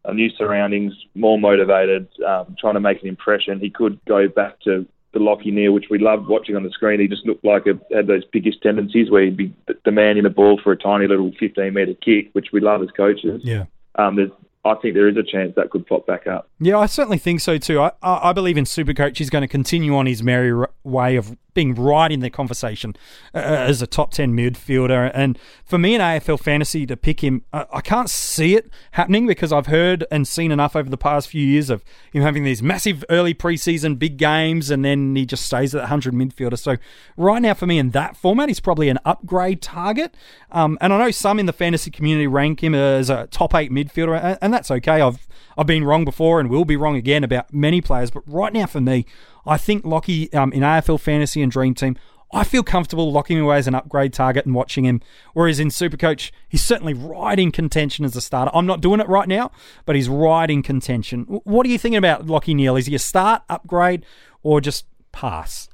a 0.06 0.14
new 0.14 0.30
surroundings, 0.38 0.94
more 1.16 1.40
motivated, 1.40 2.08
um, 2.26 2.56
trying 2.60 2.76
to 2.76 2.80
make 2.80 3.02
an 3.02 3.08
impression. 3.08 3.60
He 3.60 3.70
could 3.70 4.00
go 4.06 4.28
back 4.28 4.60
to 4.62 4.86
the 5.14 5.20
Lachie 5.20 5.54
Neale, 5.54 5.72
which 5.72 5.90
we 5.90 6.00
loved 6.00 6.28
watching 6.28 6.56
on 6.56 6.64
the 6.64 6.72
screen. 6.72 7.00
He 7.00 7.08
just 7.08 7.26
looked 7.26 7.46
like 7.46 7.66
a, 7.68 7.80
had 7.96 8.08
those 8.08 8.26
biggest 8.26 8.62
tendencies 8.62 9.10
where 9.10 9.24
he'd 9.24 9.38
be 9.38 9.54
demanding 9.86 10.24
the 10.24 10.30
ball 10.30 10.60
for 10.62 10.72
a 10.72 10.78
tiny 10.78 11.08
little 11.08 11.32
15 11.40 11.74
metre 11.74 11.94
kick, 11.94 12.30
which 12.34 12.48
we 12.52 12.60
love 12.60 12.82
as 12.82 12.90
coaches. 12.92 13.42
Yeah. 13.44 13.66
Um, 13.96 14.16
there's 14.16 14.32
I 14.66 14.76
think 14.76 14.94
there 14.94 15.10
is 15.10 15.18
a 15.18 15.24
chance 15.24 15.54
that 15.56 15.70
could 15.72 15.86
pop 15.86 16.08
back 16.08 16.26
up. 16.26 16.50
Yeah, 16.60 16.78
I 16.78 16.86
certainly 16.86 17.18
think 17.18 17.42
so 17.42 17.58
too. 17.58 17.82
I, 17.82 17.92
I 18.02 18.32
believe 18.32 18.58
in 18.58 18.64
Supercoach. 18.64 19.18
He's 19.18 19.30
going 19.30 19.42
to 19.42 19.48
continue 19.48 19.96
on 19.96 20.06
his 20.06 20.24
merry 20.24 20.68
way 20.84 21.18
of 21.18 21.36
being 21.54 21.76
right 21.76 22.12
in 22.12 22.20
the 22.20 22.30
conversation 22.30 22.96
uh, 23.34 23.38
as 23.38 23.82
a 23.82 23.88
top 23.88 24.12
10 24.12 24.34
midfielder. 24.34 25.12
And 25.14 25.38
for 25.64 25.78
me 25.78 25.96
in 25.96 26.02
AFL 26.02 26.40
fantasy 26.40 26.86
to 26.86 26.98
pick 26.98 27.24
him, 27.24 27.44
I, 27.52 27.66
I 27.74 27.82
can't 27.82 28.10
see 28.10 28.56
it 28.56 28.70
happening 28.92 29.28
because 29.28 29.52
I've 29.52 29.68
heard 29.68 30.06
and 30.12 30.28
seen 30.28 30.52
enough 30.52 30.76
over 30.76 30.90
the 30.90 30.98
past 30.98 31.28
few 31.28 31.46
years 31.46 31.70
of 31.70 31.84
him 32.12 32.22
having 32.22 32.44
these 32.44 32.62
massive 32.64 33.04
early 33.10 33.34
preseason 33.34 33.98
big 34.00 34.18
games 34.18 34.70
and 34.70 34.84
then 34.84 35.16
he 35.16 35.26
just 35.26 35.46
stays 35.46 35.74
at 35.76 35.80
100 35.80 36.14
midfielder. 36.14 36.58
So 36.58 36.78
right 37.18 37.42
now 37.42 37.54
for 37.54 37.66
me 37.66 37.80
in 37.80 37.92
that 37.92 38.16
format, 38.18 38.50
he's 38.50 38.60
probably 38.60 38.90
an 38.90 39.00
upgrade 39.06 39.62
target. 39.62 40.16
Um, 40.52 40.78
and 40.82 40.94
I 40.94 40.98
know 40.98 41.12
some 41.12 41.40
in 41.40 41.46
the 41.46 41.54
fantasy 41.54 41.92
community 41.92 42.28
rank 42.28 42.64
him 42.64 42.76
as 42.76 43.10
a 43.10 43.28
top 43.28 43.56
eight 43.56 43.72
midfielder, 43.72 44.22
and, 44.22 44.38
and 44.42 44.54
that's 44.54 44.72
okay. 44.72 45.02
I've 45.02 45.28
I've 45.58 45.68
been 45.68 45.84
wrong 45.84 46.06
before 46.06 46.40
and 46.40 46.50
will 46.50 46.66
be 46.66 46.76
wrong 46.76 46.96
again 46.96 47.24
about 47.24 47.54
many 47.54 47.82
players, 47.82 48.12
but 48.12 48.24
right 48.26 48.52
now 48.52 48.66
for 48.66 48.82
me, 48.82 49.06
I 49.46 49.58
think 49.58 49.84
Lachie 49.84 50.34
um, 50.34 50.54
in 50.54 50.62
AFL 50.62 51.00
Fantasy 51.00 51.42
and 51.42 51.52
Dream 51.52 51.74
Team, 51.74 51.98
I 52.34 52.44
feel 52.44 52.64
comfortable 52.64 53.12
locking 53.12 53.38
him 53.38 53.44
away 53.44 53.58
as 53.58 53.68
an 53.68 53.76
upgrade 53.76 54.12
target 54.12 54.46
and 54.46 54.56
watching 54.56 54.86
him. 54.86 55.02
Whereas 55.34 55.60
in 55.60 55.68
Supercoach, 55.68 56.32
he's 56.50 56.64
certainly 56.64 56.94
right 56.94 57.38
in 57.38 57.52
contention 57.52 58.06
as 58.06 58.16
a 58.16 58.22
starter. 58.22 58.50
I'm 58.56 58.66
not 58.66 58.82
doing 58.82 59.00
it 59.00 59.08
right 59.08 59.28
now, 59.28 59.52
but 59.86 59.96
he's 59.96 60.10
right 60.10 60.50
in 60.50 60.64
contention. 60.64 61.24
What 61.26 61.66
are 61.68 61.70
you 61.70 61.78
thinking 61.78 61.98
about 61.98 62.26
Lachie 62.26 62.56
Neale? 62.56 62.76
Is 62.76 62.88
he 62.88 62.96
a 62.96 63.00
start, 63.00 63.44
upgrade, 63.50 64.04
or 64.42 64.62
just 64.62 64.86
pass? 65.12 65.70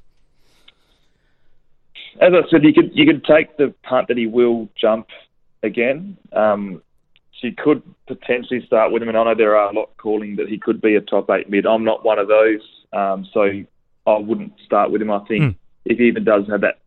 As 2.19 2.33
I 2.33 2.49
said, 2.49 2.63
you 2.63 2.73
could 2.73 2.91
you 2.93 3.05
could 3.05 3.23
take 3.23 3.55
the 3.55 3.73
punt 3.83 4.09
that 4.09 4.17
he 4.17 4.27
will 4.27 4.67
jump 4.75 5.07
again. 5.63 6.17
Um, 6.33 6.81
so 7.39 7.47
you 7.47 7.53
could 7.57 7.81
potentially 8.07 8.65
start 8.65 8.91
with 8.91 9.01
him, 9.01 9.07
and 9.07 9.17
I 9.17 9.23
know 9.23 9.35
there 9.35 9.55
are 9.55 9.69
a 9.69 9.73
lot 9.73 9.95
calling 9.95 10.35
that 10.35 10.49
he 10.49 10.57
could 10.57 10.81
be 10.81 10.95
a 10.95 11.01
top 11.01 11.29
eight 11.29 11.49
mid. 11.49 11.65
I'm 11.65 11.85
not 11.85 12.03
one 12.03 12.19
of 12.19 12.27
those. 12.27 12.59
Um, 12.93 13.27
so 13.33 13.49
I 14.07 14.17
wouldn't 14.17 14.53
start 14.65 14.91
with 14.91 15.01
him. 15.01 15.11
I 15.11 15.19
think 15.27 15.43
mm. 15.43 15.55
if 15.85 15.97
he 15.97 16.05
even 16.05 16.23
does 16.23 16.43
have 16.49 16.61
that 16.61 16.79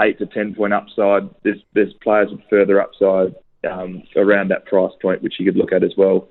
eight 0.00 0.18
to 0.18 0.26
ten 0.26 0.54
point 0.54 0.72
upside, 0.72 1.28
there's 1.42 1.60
there's 1.72 1.92
players 2.02 2.30
with 2.30 2.40
further 2.50 2.80
upside 2.80 3.34
um, 3.70 4.02
around 4.16 4.50
that 4.50 4.66
price 4.66 4.92
point 5.00 5.22
which 5.22 5.34
you 5.38 5.46
could 5.46 5.56
look 5.56 5.72
at 5.72 5.82
as 5.82 5.92
well. 5.96 6.28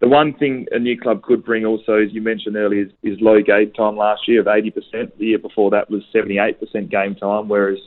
The 0.00 0.08
one 0.08 0.32
thing 0.34 0.66
a 0.70 0.78
new 0.78 0.98
club 0.98 1.22
could 1.22 1.44
bring 1.44 1.64
also, 1.64 1.94
as 1.94 2.12
you 2.12 2.22
mentioned 2.22 2.54
earlier, 2.54 2.82
is, 2.82 2.92
is 3.02 3.20
low 3.20 3.42
game 3.42 3.72
time 3.72 3.96
last 3.96 4.28
year 4.28 4.40
of 4.40 4.46
80%. 4.46 4.72
The 5.18 5.26
year 5.26 5.38
before 5.38 5.70
that 5.70 5.90
was 5.90 6.04
78% 6.14 6.88
game 6.88 7.16
time, 7.16 7.48
whereas 7.48 7.78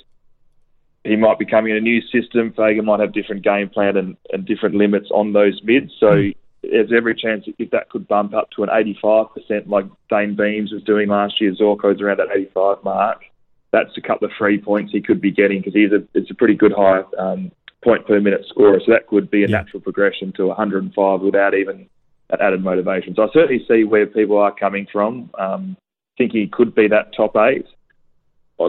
he 1.06 1.16
might 1.16 1.40
be 1.40 1.46
coming 1.46 1.72
in 1.72 1.78
a 1.78 1.82
new 1.82 2.02
system. 2.02 2.52
Fagan 2.52 2.84
might 2.84 3.00
have 3.00 3.14
different 3.14 3.44
game 3.44 3.70
plan 3.70 3.96
and, 3.96 4.18
and 4.32 4.46
different 4.46 4.76
limits 4.76 5.08
on 5.12 5.32
those 5.32 5.62
mids. 5.64 5.94
So 6.02 6.08
mm. 6.08 6.36
There's 6.64 6.92
every 6.96 7.16
chance 7.16 7.46
if 7.58 7.72
that 7.72 7.90
could 7.90 8.08
bump 8.08 8.34
up 8.34 8.50
to 8.52 8.64
an 8.64 8.70
85% 8.70 9.68
like 9.68 9.86
Dayne 10.10 10.36
Beams 10.36 10.72
was 10.72 10.84
doing 10.84 11.10
last 11.10 11.42
year. 11.42 11.54
Zorko's 11.54 12.02
around 12.02 12.18
that 12.18 12.28
85 12.34 12.84
mark. 12.84 13.22
That's 13.72 13.98
a 13.98 14.02
couple 14.02 14.28
of 14.28 14.34
free 14.38 14.60
points 14.60 14.92
he 14.92 15.02
could 15.02 15.22
be 15.22 15.32
getting 15.32 15.60
because 15.60 15.74
he's 15.74 15.92
a 15.92 16.04
it's 16.14 16.30
a 16.30 16.36
pretty 16.36 16.56
good 16.56 16.74
high 16.74 17.02
um, 17.18 17.52
point 17.84 18.06
per 18.06 18.20
minute 18.20 18.46
scorer. 18.50 18.80
So 18.86 18.92
that 18.92 19.08
could 19.08 19.32
be 19.32 19.44
a 19.44 19.48
yeah. 19.48 19.58
natural 19.58 19.82
progression 19.82 20.34
to 20.34 20.48
105 20.48 21.22
without 21.22 21.54
even 21.56 21.90
that 22.30 22.42
added 22.42 22.64
motivation. 22.64 23.16
So 23.16 23.24
I 23.24 23.28
certainly 23.34 23.66
see 23.68 23.84
where 23.84 24.06
people 24.06 24.38
are 24.38 24.54
coming 24.54 24.88
from. 24.92 25.32
Um, 25.40 25.78
think 26.18 26.34
he 26.34 26.48
could 26.48 26.76
be 26.76 26.88
that 26.90 27.16
top 27.16 27.36
eight 27.38 27.66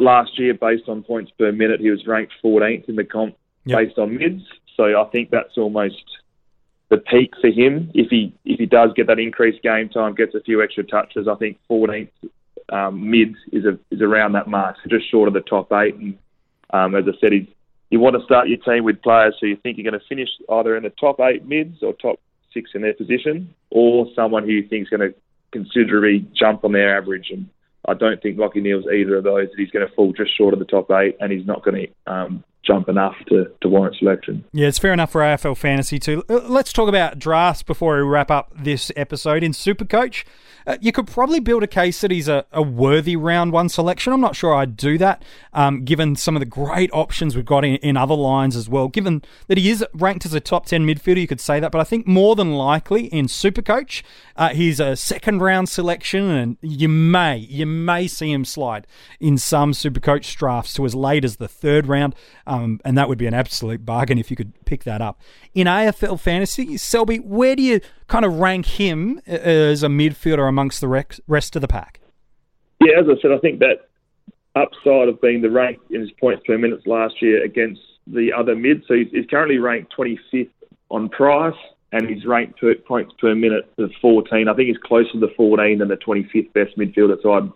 last 0.01 0.39
year, 0.39 0.55
based 0.55 0.89
on 0.89 1.03
points 1.03 1.33
per 1.39 1.53
minute, 1.53 1.81
he 1.81 1.91
was 1.91 2.07
ranked 2.07 2.33
14th 2.45 2.89
in 2.89 2.97
the 2.97 3.05
comp 3.05 3.37
yep. 3.65 3.79
based 3.79 3.99
on 3.99 4.17
mids. 4.17 4.43
So 4.77 5.01
I 5.01 5.05
think 5.11 5.31
that's 5.31 5.57
almost 5.57 6.03
the 6.93 6.99
peak 6.99 7.33
for 7.41 7.49
him. 7.49 7.91
If 7.95 8.11
he 8.11 8.35
if 8.45 8.61
he 8.61 8.67
does 8.67 8.91
get 8.95 9.07
that 9.07 9.19
increased 9.19 9.63
game 9.63 9.89
time, 9.89 10.15
gets 10.15 10.35
a 10.35 10.41
few 10.41 10.63
extra 10.63 10.85
touches, 10.85 11.27
I 11.27 11.35
think 11.37 11.59
14th 11.71 12.11
um, 12.71 13.11
mids 13.11 13.37
is 13.51 13.65
a, 13.65 13.79
is 13.91 14.03
around 14.03 14.33
that 14.33 14.47
mark, 14.47 14.77
so 14.77 14.91
just 14.91 15.11
short 15.11 15.27
of 15.27 15.33
the 15.33 15.41
top 15.41 15.73
eight. 15.73 15.95
And 15.95 16.19
um, 16.71 16.95
as 16.95 17.05
I 17.09 17.19
said, 17.19 17.33
he's, 17.33 17.49
you 17.89 17.99
want 17.99 18.17
to 18.17 18.25
start 18.25 18.49
your 18.49 18.59
team 18.59 18.85
with 18.85 19.01
players 19.01 19.35
who 19.41 19.47
you 19.47 19.57
think 19.57 19.79
are 19.79 19.83
going 19.83 19.99
to 19.99 20.07
finish 20.07 20.29
either 20.51 20.77
in 20.77 20.83
the 20.83 20.91
top 20.91 21.19
eight 21.21 21.47
mids 21.47 21.79
or 21.83 21.95
top 21.95 22.21
six 22.53 22.73
in 22.75 22.83
their 22.83 22.93
position, 22.93 23.55
or 23.71 24.07
someone 24.15 24.45
who 24.45 24.53
you 24.53 24.69
think 24.69 24.83
is 24.83 24.91
going 24.91 25.01
to 25.01 25.15
considerably 25.51 26.29
jump 26.35 26.63
on 26.63 26.73
their 26.73 26.95
average 26.95 27.31
and 27.31 27.49
I 27.89 27.95
don't 27.95 28.23
think 28.23 28.39
Lachie 28.39 28.63
Neale's 28.63 28.87
either 28.87 29.17
of 29.17 29.25
those. 29.25 29.49
He's 29.57 29.71
going 29.71 29.87
to 29.87 29.93
fall 29.95 30.13
just 30.13 30.37
short 30.37 30.55
of 30.55 30.61
the 30.61 30.67
top 30.67 30.91
eight, 30.93 31.17
and 31.21 31.33
he's 31.33 31.47
not 31.47 31.65
going 31.65 31.89
to 31.89 32.13
um, 32.13 32.45
jump 32.65 32.89
enough 32.89 33.15
to, 33.29 33.47
to 33.61 33.69
warrant 33.69 33.97
selection. 33.97 34.45
Yeah, 34.53 34.69
it's 34.69 34.79
fair 34.79 34.93
enough 34.93 35.11
for 35.11 35.21
AFL 35.21 35.57
fantasy 35.57 35.99
too. 35.99 36.25
Let's 36.29 36.73
talk 36.73 36.89
about 36.89 37.19
drafts 37.19 37.63
before 37.63 37.97
we 37.97 38.03
wrap 38.03 38.31
up 38.31 38.53
this 38.57 38.93
episode 38.97 39.43
in 39.43 39.53
Supercoach. 39.53 40.25
Uh, 40.67 40.77
you 40.81 40.93
could 40.93 41.07
probably 41.07 41.41
build 41.41 41.63
a 41.63 41.67
case 41.67 42.01
that 42.01 42.11
he's 42.11 42.29
a, 42.29 42.45
a, 42.53 42.63
worthy 42.63 43.17
round 43.17 43.53
one 43.53 43.69
selection. 43.69 44.13
I'm 44.13 44.21
not 44.21 44.37
sure 44.37 44.55
I'd 44.55 44.77
do 44.77 44.97
that, 44.99 45.25
um, 45.53 45.85
given 45.85 46.15
some 46.15 46.37
of 46.37 46.41
the 46.41 46.47
great 46.47 46.91
options 46.93 47.35
we've 47.35 47.45
got 47.45 47.65
in, 47.65 47.77
in, 47.77 47.97
other 47.97 48.15
lines 48.15 48.55
as 48.55 48.69
well. 48.69 48.89
Given 48.89 49.23
that 49.49 49.59
he 49.59 49.71
is 49.71 49.85
ranked 49.93 50.25
as 50.25 50.35
a 50.35 50.41
top 50.41 50.67
10 50.67 50.87
midfielder, 50.87 51.21
you 51.21 51.27
could 51.27 51.41
say 51.41 51.59
that. 51.61 51.73
But 51.73 51.81
I 51.81 51.85
think 51.85 52.07
more 52.07 52.37
than 52.37 52.55
likely 52.55 53.07
in 53.07 53.27
Supercoach, 53.27 54.03
uh, 54.37 54.51
he's 54.51 54.79
a 54.79 54.97
second 54.97 55.41
round 55.41 55.69
selection, 55.69 56.31
and 56.31 56.57
you 56.61 56.89
may, 56.89 57.39
you 57.39 57.67
may 57.67 58.07
see 58.07 58.33
him 58.33 58.45
slide 58.45 58.87
in 59.19 59.39
some 59.39 59.73
Supercoach 59.73 60.37
drafts 60.37 60.75
to 60.75 60.85
as 60.85 60.95
late 60.95 61.25
as 61.25 61.37
the 61.37 61.49
third 61.49 61.89
round. 61.89 62.15
Um, 62.53 62.81
and 62.85 62.99
that 62.99 63.09
would 63.09 63.17
be 63.17 63.27
an 63.27 63.33
absolute 63.33 63.87
bargain 63.87 64.19
if 64.19 64.31
you 64.31 64.37
could 64.37 64.53
pick 64.67 64.85
that 64.85 65.01
up. 65.01 65.19
In 65.55 65.67
AFL 65.67 66.21
fantasy, 66.21 66.77
Selby, 66.77 67.17
where 67.17 67.57
do 67.57 67.63
you 67.63 67.81
kind 68.09 68.27
of 68.27 68.41
rank 68.41 68.67
him 68.67 69.23
uh, 69.27 69.33
as 69.33 69.83
a 69.83 69.87
midfielder 69.87 70.47
amongst 70.47 70.83
the 70.83 70.89
rest 71.27 71.57
of 71.57 71.63
the 71.63 71.69
pack? 71.69 72.01
Yeah, 72.81 73.01
as 73.01 73.07
I 73.09 73.21
said, 73.23 73.33
I 73.33 73.39
think 73.39 73.61
that 73.61 73.89
upside 74.55 75.09
of 75.09 75.19
being 75.23 75.41
the 75.41 75.51
rank 75.51 75.79
in 75.89 76.03
his 76.03 76.11
points 76.21 76.43
per 76.47 76.59
minute 76.59 76.87
last 76.87 77.23
year 77.23 77.43
against 77.43 77.81
the 78.07 78.35
other 78.37 78.55
mid. 78.55 78.83
So 78.87 78.95
he's, 78.95 79.09
he's 79.13 79.27
currently 79.31 79.57
ranked 79.57 79.95
25th 79.97 80.51
on 80.91 81.09
price, 81.09 81.57
and 81.93 82.07
he's 82.07 82.27
ranked 82.27 82.61
per, 82.61 82.75
points 82.75 83.15
per 83.19 83.35
minute 83.35 83.73
of 83.79 83.91
14. 84.03 84.49
I 84.49 84.55
think 84.55 84.69
he's 84.69 84.77
closer 84.77 85.13
to 85.13 85.21
the 85.21 85.33
14 85.39 85.79
than 85.79 85.89
the 85.89 85.97
25th 85.97 86.53
best 86.53 86.77
midfielder. 86.77 87.17
So 87.23 87.33
I'd 87.33 87.51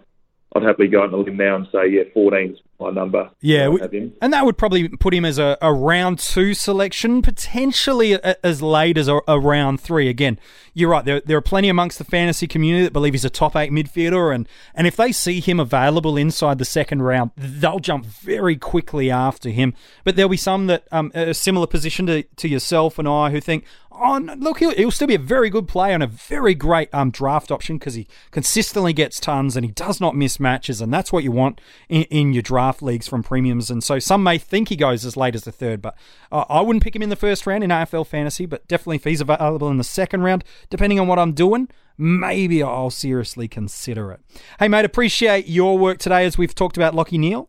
I'd 0.55 0.62
happily 0.62 0.88
go 0.88 1.03
on 1.03 1.12
a 1.12 1.17
limb 1.17 1.37
now 1.37 1.57
and 1.57 1.67
say, 1.73 1.88
yeah, 1.91 2.05
14's 2.15 2.61
my 2.79 2.91
number. 2.91 3.31
Yeah, 3.41 3.69
we, 3.69 4.12
and 4.21 4.33
that 4.33 4.45
would 4.45 4.59
probably 4.59 4.88
put 4.88 5.15
him 5.15 5.25
as 5.25 5.38
a, 5.38 5.57
a 5.62 5.73
round 5.73 6.19
two 6.19 6.55
selection, 6.55 7.23
potentially 7.23 8.12
a, 8.12 8.37
as 8.45 8.61
late 8.62 8.99
as 8.99 9.09
a, 9.09 9.21
a, 9.26 9.38
round 9.38 9.81
three. 9.81 10.09
Again, 10.09 10.38
you're 10.75 10.91
right. 10.91 11.05
There, 11.05 11.21
there 11.21 11.37
are 11.38 11.43
plenty 11.43 11.69
amongst 11.69 11.99
the 11.99 12.05
fantasy 12.05 12.47
community 12.47 12.85
that 12.85 12.93
believe 12.93 13.15
he's 13.15 13.25
a 13.25 13.31
top 13.31 13.57
eight 13.57 13.73
midfielder, 13.73 14.35
and, 14.35 14.49
and 14.75 14.87
if 14.87 14.97
they 14.97 15.12
see 15.12 15.41
him 15.41 15.59
available 15.59 16.17
inside 16.17 16.59
the 16.59 16.65
second 16.65 17.03
round, 17.03 17.31
they'll 17.37 17.79
jump 17.79 18.05
very 18.05 18.56
quickly 18.56 19.11
after 19.11 19.50
him. 19.50 19.75
But 20.04 20.17
there'll 20.17 20.28
be 20.28 20.37
some 20.37 20.67
that 20.67 20.85
um, 20.93 21.13
a 21.15 21.35
similar 21.35 21.67
position 21.67 22.06
to, 22.06 22.23
to 22.23 22.49
yourself 22.49 22.99
and 22.99 23.09
I 23.09 23.30
who 23.30 23.41
think, 23.41 23.65
oh, 23.99 24.19
look, 24.39 24.59
he'll, 24.59 24.75
he'll, 24.75 24.91
still 24.91 25.09
be 25.09 25.15
a 25.15 25.19
very 25.19 25.50
good 25.50 25.69
player 25.69 25.95
and 25.95 26.02
a 26.02 26.06
very 26.06 26.54
great 26.54 26.93
um, 26.93 27.11
draft 27.11 27.50
option 27.50 27.78
because 27.78 27.95
he 27.95 28.06
consistently 28.30 28.93
gets 28.93 29.19
tons 29.19 29.56
and 29.56 29.65
he 29.65 29.73
does 29.73 30.00
not 30.00 30.15
miss 30.15 30.39
matches, 30.39 30.80
and 30.80 30.93
that's 30.93 31.13
what 31.13 31.25
you 31.25 31.32
want 31.32 31.61
in, 31.89 32.02
in, 32.04 32.32
your 32.32 32.43
draft 32.43 32.82
leagues 32.82 33.09
from 33.09 33.23
premiums. 33.23 33.71
And 33.71 33.82
so 33.82 33.99
some 33.99 34.23
may 34.23 34.39
think 34.39 34.69
he 34.69 34.76
goes 34.76 35.04
as 35.04 35.17
late 35.17 35.35
as 35.35 35.45
the 35.45 35.52
third, 35.52 35.82
but 35.82 35.97
uh, 36.30 36.45
I 36.49 36.61
wouldn't 36.61 36.82
pick 36.82 36.95
him 36.95 37.02
in 37.02 37.09
the 37.09 37.17
first 37.17 37.47
round 37.47 37.65
in 37.65 37.71
AFL 37.71 38.06
fantasy, 38.06 38.47
but 38.47 38.67
definitely 38.69 38.97
if 38.97 39.04
he's 39.04 39.21
available 39.21 39.69
in 39.69 39.78
the 39.78 39.85
second 39.85 40.23
round, 40.23 40.45
depending 40.71 41.00
on 41.00 41.06
what 41.06 41.19
I'm 41.19 41.32
doing. 41.32 41.69
Maybe 41.99 42.63
I'll 42.63 42.91
seriously 42.91 43.49
consider 43.49 44.13
it. 44.13 44.21
Hey, 44.59 44.69
mate, 44.69 44.85
appreciate 44.85 45.49
your 45.49 45.78
work 45.78 45.97
today 45.97 46.26
as 46.26 46.37
we've 46.37 46.54
talked 46.54 46.76
about 46.76 46.93
Lachie 46.93 47.19
Neale. 47.19 47.49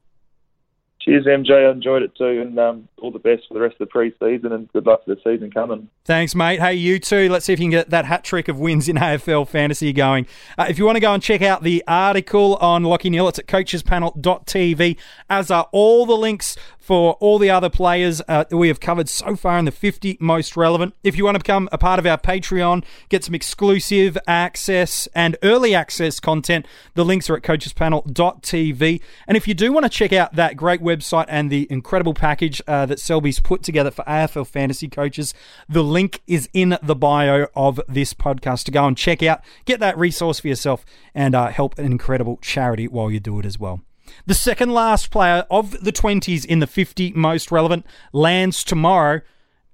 Cheers, 1.02 1.26
MJ. 1.26 1.68
I 1.68 1.72
enjoyed 1.72 2.02
it 2.02 2.16
too, 2.18 2.42
and 2.42 2.60
um, 2.60 2.90
all 3.02 3.12
the 3.12 3.20
best 3.20 3.48
for 3.48 3.54
the 3.54 3.60
rest 3.60 3.74
of 3.74 3.80
the 3.80 3.86
pre-season, 3.88 4.52
and 4.52 4.72
good 4.74 4.86
luck 4.86 5.06
for 5.06 5.16
the 5.16 5.22
season 5.24 5.52
coming. 5.52 5.90
Thanks, 6.06 6.36
mate. 6.36 6.60
Hey, 6.60 6.76
you 6.76 7.00
too. 7.00 7.30
Let's 7.30 7.46
see 7.46 7.54
if 7.54 7.60
you 7.60 7.66
can 7.66 7.72
get 7.72 7.90
that 7.90 8.06
hat 8.06 8.24
trick 8.24 8.48
of 8.48 8.60
wins 8.60 8.90
in 8.90 8.96
AFL 8.98 9.48
fantasy 9.48 9.94
going. 9.94 10.28
Uh, 10.58 10.66
if 10.70 10.78
you 10.78 10.86
want 10.86 10.96
to 10.96 11.02
go 11.02 11.14
and 11.14 11.22
check 11.22 11.42
out 11.42 11.64
the 11.64 11.84
article 11.88 12.56
on 12.58 12.84
Lachie 12.84 13.12
Neale, 13.12 13.28
it's 13.28 13.40
at 13.40 13.48
coachespanel.tv, 13.48 14.98
as 15.30 15.52
are 15.52 15.68
all 15.72 16.06
the 16.06 16.18
links 16.18 16.56
for 16.88 17.16
all 17.16 17.38
the 17.38 17.50
other 17.50 17.70
players 17.70 18.22
uh, 18.30 18.46
we 18.50 18.70
have 18.70 18.80
covered 18.80 19.10
so 19.10 19.36
far 19.36 19.60
in 19.60 19.66
the 19.66 19.72
50 19.72 20.18
most 20.22 20.56
relevant. 20.56 20.96
If 21.04 21.18
you 21.18 21.26
want 21.26 21.36
to 21.36 21.40
become 21.40 21.68
a 21.74 21.78
part 21.78 22.00
of 22.00 22.06
our 22.06 22.18
Patreon, 22.18 22.86
get 23.10 23.26
some 23.26 23.36
exclusive 23.36 24.18
access 24.26 25.06
and 25.14 25.36
early 25.44 25.76
access 25.76 26.22
content, 26.22 26.66
the 26.94 27.04
links 27.04 27.30
are 27.30 27.36
at 27.36 27.44
coachespanel.tv. 27.44 29.02
And 29.28 29.36
if 29.36 29.50
you 29.50 29.54
do 29.54 29.74
want 29.74 29.84
to 29.84 29.90
check 29.90 30.14
out 30.14 30.36
that 30.36 30.56
great 30.56 30.82
website 30.82 31.26
and 31.28 31.52
the 31.52 31.68
incredible 31.70 32.14
package 32.14 32.62
uh, 32.70 32.86
that 32.88 33.00
Selby's 33.00 33.40
put 33.40 33.64
together 33.64 33.92
for 33.92 34.04
AFL 34.06 34.48
fantasy 34.48 34.88
coaches, 34.88 35.34
the 35.70 35.84
link 35.84 36.22
is 36.28 36.50
in 36.54 36.78
the 36.82 36.96
bio 36.96 37.48
of 37.56 37.80
this 37.88 38.14
podcast 38.14 38.66
to 38.66 38.72
go 38.72 38.86
and 38.86 38.98
check 38.98 39.22
out. 39.24 39.42
Get 39.66 39.80
that 39.80 39.98
resource 39.98 40.40
for 40.40 40.48
yourself 40.48 40.86
and 41.14 41.36
uh, 41.36 41.48
help 41.48 41.78
an 41.78 41.86
incredible 41.86 42.38
charity 42.42 42.88
while 42.88 43.12
you 43.12 43.20
do 43.20 43.40
it 43.40 43.46
as 43.46 43.60
well. 43.60 43.82
The 44.26 44.34
second 44.34 44.74
last 44.74 45.12
player 45.12 45.46
of 45.52 45.84
the 45.84 45.92
20s 45.92 46.46
in 46.46 46.60
the 46.60 46.68
50 46.68 47.12
most 47.14 47.52
relevant 47.52 47.86
lands 48.14 48.64
tomorrow, 48.64 49.22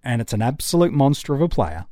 and 0.04 0.22
it's 0.22 0.34
an 0.34 0.42
absolute 0.42 0.92
monster 0.92 1.34
of 1.34 1.42
a 1.42 1.50
player. 1.50 1.86